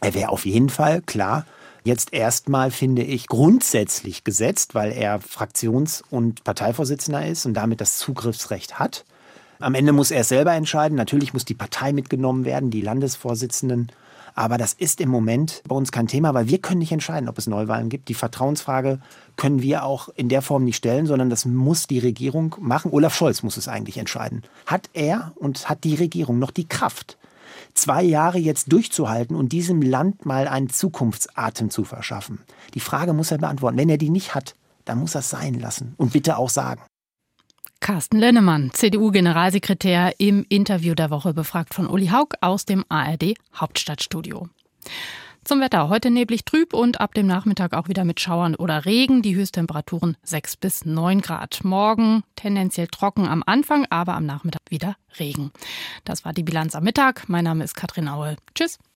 Er 0.00 0.14
wäre 0.14 0.30
auf 0.30 0.46
jeden 0.46 0.68
Fall, 0.68 1.02
klar, 1.02 1.44
jetzt 1.84 2.12
erstmal, 2.12 2.70
finde 2.70 3.02
ich, 3.02 3.26
grundsätzlich 3.26 4.24
gesetzt, 4.24 4.74
weil 4.74 4.92
er 4.92 5.20
Fraktions- 5.20 6.02
und 6.10 6.44
Parteivorsitzender 6.44 7.26
ist 7.26 7.46
und 7.46 7.54
damit 7.54 7.80
das 7.80 7.98
Zugriffsrecht 7.98 8.78
hat. 8.78 9.04
Am 9.60 9.74
Ende 9.74 9.92
muss 9.92 10.10
er 10.10 10.20
es 10.20 10.28
selber 10.28 10.52
entscheiden. 10.52 10.96
Natürlich 10.96 11.32
muss 11.32 11.44
die 11.44 11.54
Partei 11.54 11.92
mitgenommen 11.92 12.44
werden, 12.44 12.70
die 12.70 12.80
Landesvorsitzenden. 12.80 13.90
Aber 14.34 14.56
das 14.56 14.72
ist 14.72 15.00
im 15.00 15.08
Moment 15.08 15.62
bei 15.66 15.74
uns 15.74 15.90
kein 15.90 16.06
Thema, 16.06 16.32
weil 16.32 16.46
wir 16.46 16.58
können 16.58 16.78
nicht 16.78 16.92
entscheiden, 16.92 17.28
ob 17.28 17.38
es 17.38 17.48
Neuwahlen 17.48 17.88
gibt. 17.88 18.08
Die 18.08 18.14
Vertrauensfrage 18.14 19.00
können 19.34 19.62
wir 19.62 19.82
auch 19.82 20.10
in 20.10 20.28
der 20.28 20.42
Form 20.42 20.62
nicht 20.62 20.76
stellen, 20.76 21.06
sondern 21.06 21.28
das 21.28 21.44
muss 21.44 21.88
die 21.88 21.98
Regierung 21.98 22.54
machen. 22.60 22.92
Olaf 22.92 23.16
Scholz 23.16 23.42
muss 23.42 23.56
es 23.56 23.66
eigentlich 23.66 23.98
entscheiden. 23.98 24.44
Hat 24.64 24.90
er 24.92 25.32
und 25.34 25.68
hat 25.68 25.82
die 25.82 25.96
Regierung 25.96 26.38
noch 26.38 26.52
die 26.52 26.68
Kraft, 26.68 27.17
zwei 27.80 28.02
Jahre 28.02 28.38
jetzt 28.38 28.72
durchzuhalten 28.72 29.36
und 29.36 29.52
diesem 29.52 29.82
Land 29.82 30.26
mal 30.26 30.48
einen 30.48 30.68
Zukunftsatem 30.68 31.70
zu 31.70 31.84
verschaffen? 31.84 32.40
Die 32.74 32.80
Frage 32.80 33.12
muss 33.12 33.30
er 33.30 33.38
beantworten. 33.38 33.78
Wenn 33.78 33.88
er 33.88 33.98
die 33.98 34.10
nicht 34.10 34.34
hat, 34.34 34.54
dann 34.84 34.98
muss 34.98 35.14
er 35.14 35.20
es 35.20 35.30
sein 35.30 35.54
lassen 35.54 35.94
und 35.96 36.12
bitte 36.12 36.36
auch 36.38 36.50
sagen. 36.50 36.82
Carsten 37.80 38.18
Lennemann, 38.18 38.70
CDU-Generalsekretär, 38.72 40.14
im 40.18 40.44
Interview 40.48 40.94
der 40.94 41.10
Woche 41.10 41.32
befragt 41.32 41.74
von 41.74 41.86
Uli 41.86 42.08
Haug 42.08 42.34
aus 42.40 42.64
dem 42.64 42.84
ARD 42.88 43.34
Hauptstadtstudio. 43.54 44.48
Zum 45.48 45.62
Wetter. 45.62 45.88
Heute 45.88 46.10
neblig 46.10 46.44
trüb 46.44 46.74
und 46.74 47.00
ab 47.00 47.14
dem 47.14 47.26
Nachmittag 47.26 47.72
auch 47.72 47.88
wieder 47.88 48.04
mit 48.04 48.20
Schauern 48.20 48.54
oder 48.54 48.84
Regen. 48.84 49.22
Die 49.22 49.34
Höchsttemperaturen 49.34 50.18
6 50.22 50.58
bis 50.58 50.84
9 50.84 51.22
Grad. 51.22 51.64
Morgen 51.64 52.22
tendenziell 52.36 52.86
trocken 52.86 53.26
am 53.26 53.42
Anfang, 53.46 53.86
aber 53.88 54.12
am 54.12 54.26
Nachmittag 54.26 54.60
wieder 54.68 54.96
Regen. 55.18 55.50
Das 56.04 56.26
war 56.26 56.34
die 56.34 56.42
Bilanz 56.42 56.74
am 56.74 56.84
Mittag. 56.84 57.30
Mein 57.30 57.44
Name 57.44 57.64
ist 57.64 57.74
Katrin 57.74 58.08
Aue. 58.08 58.36
Tschüss. 58.54 58.78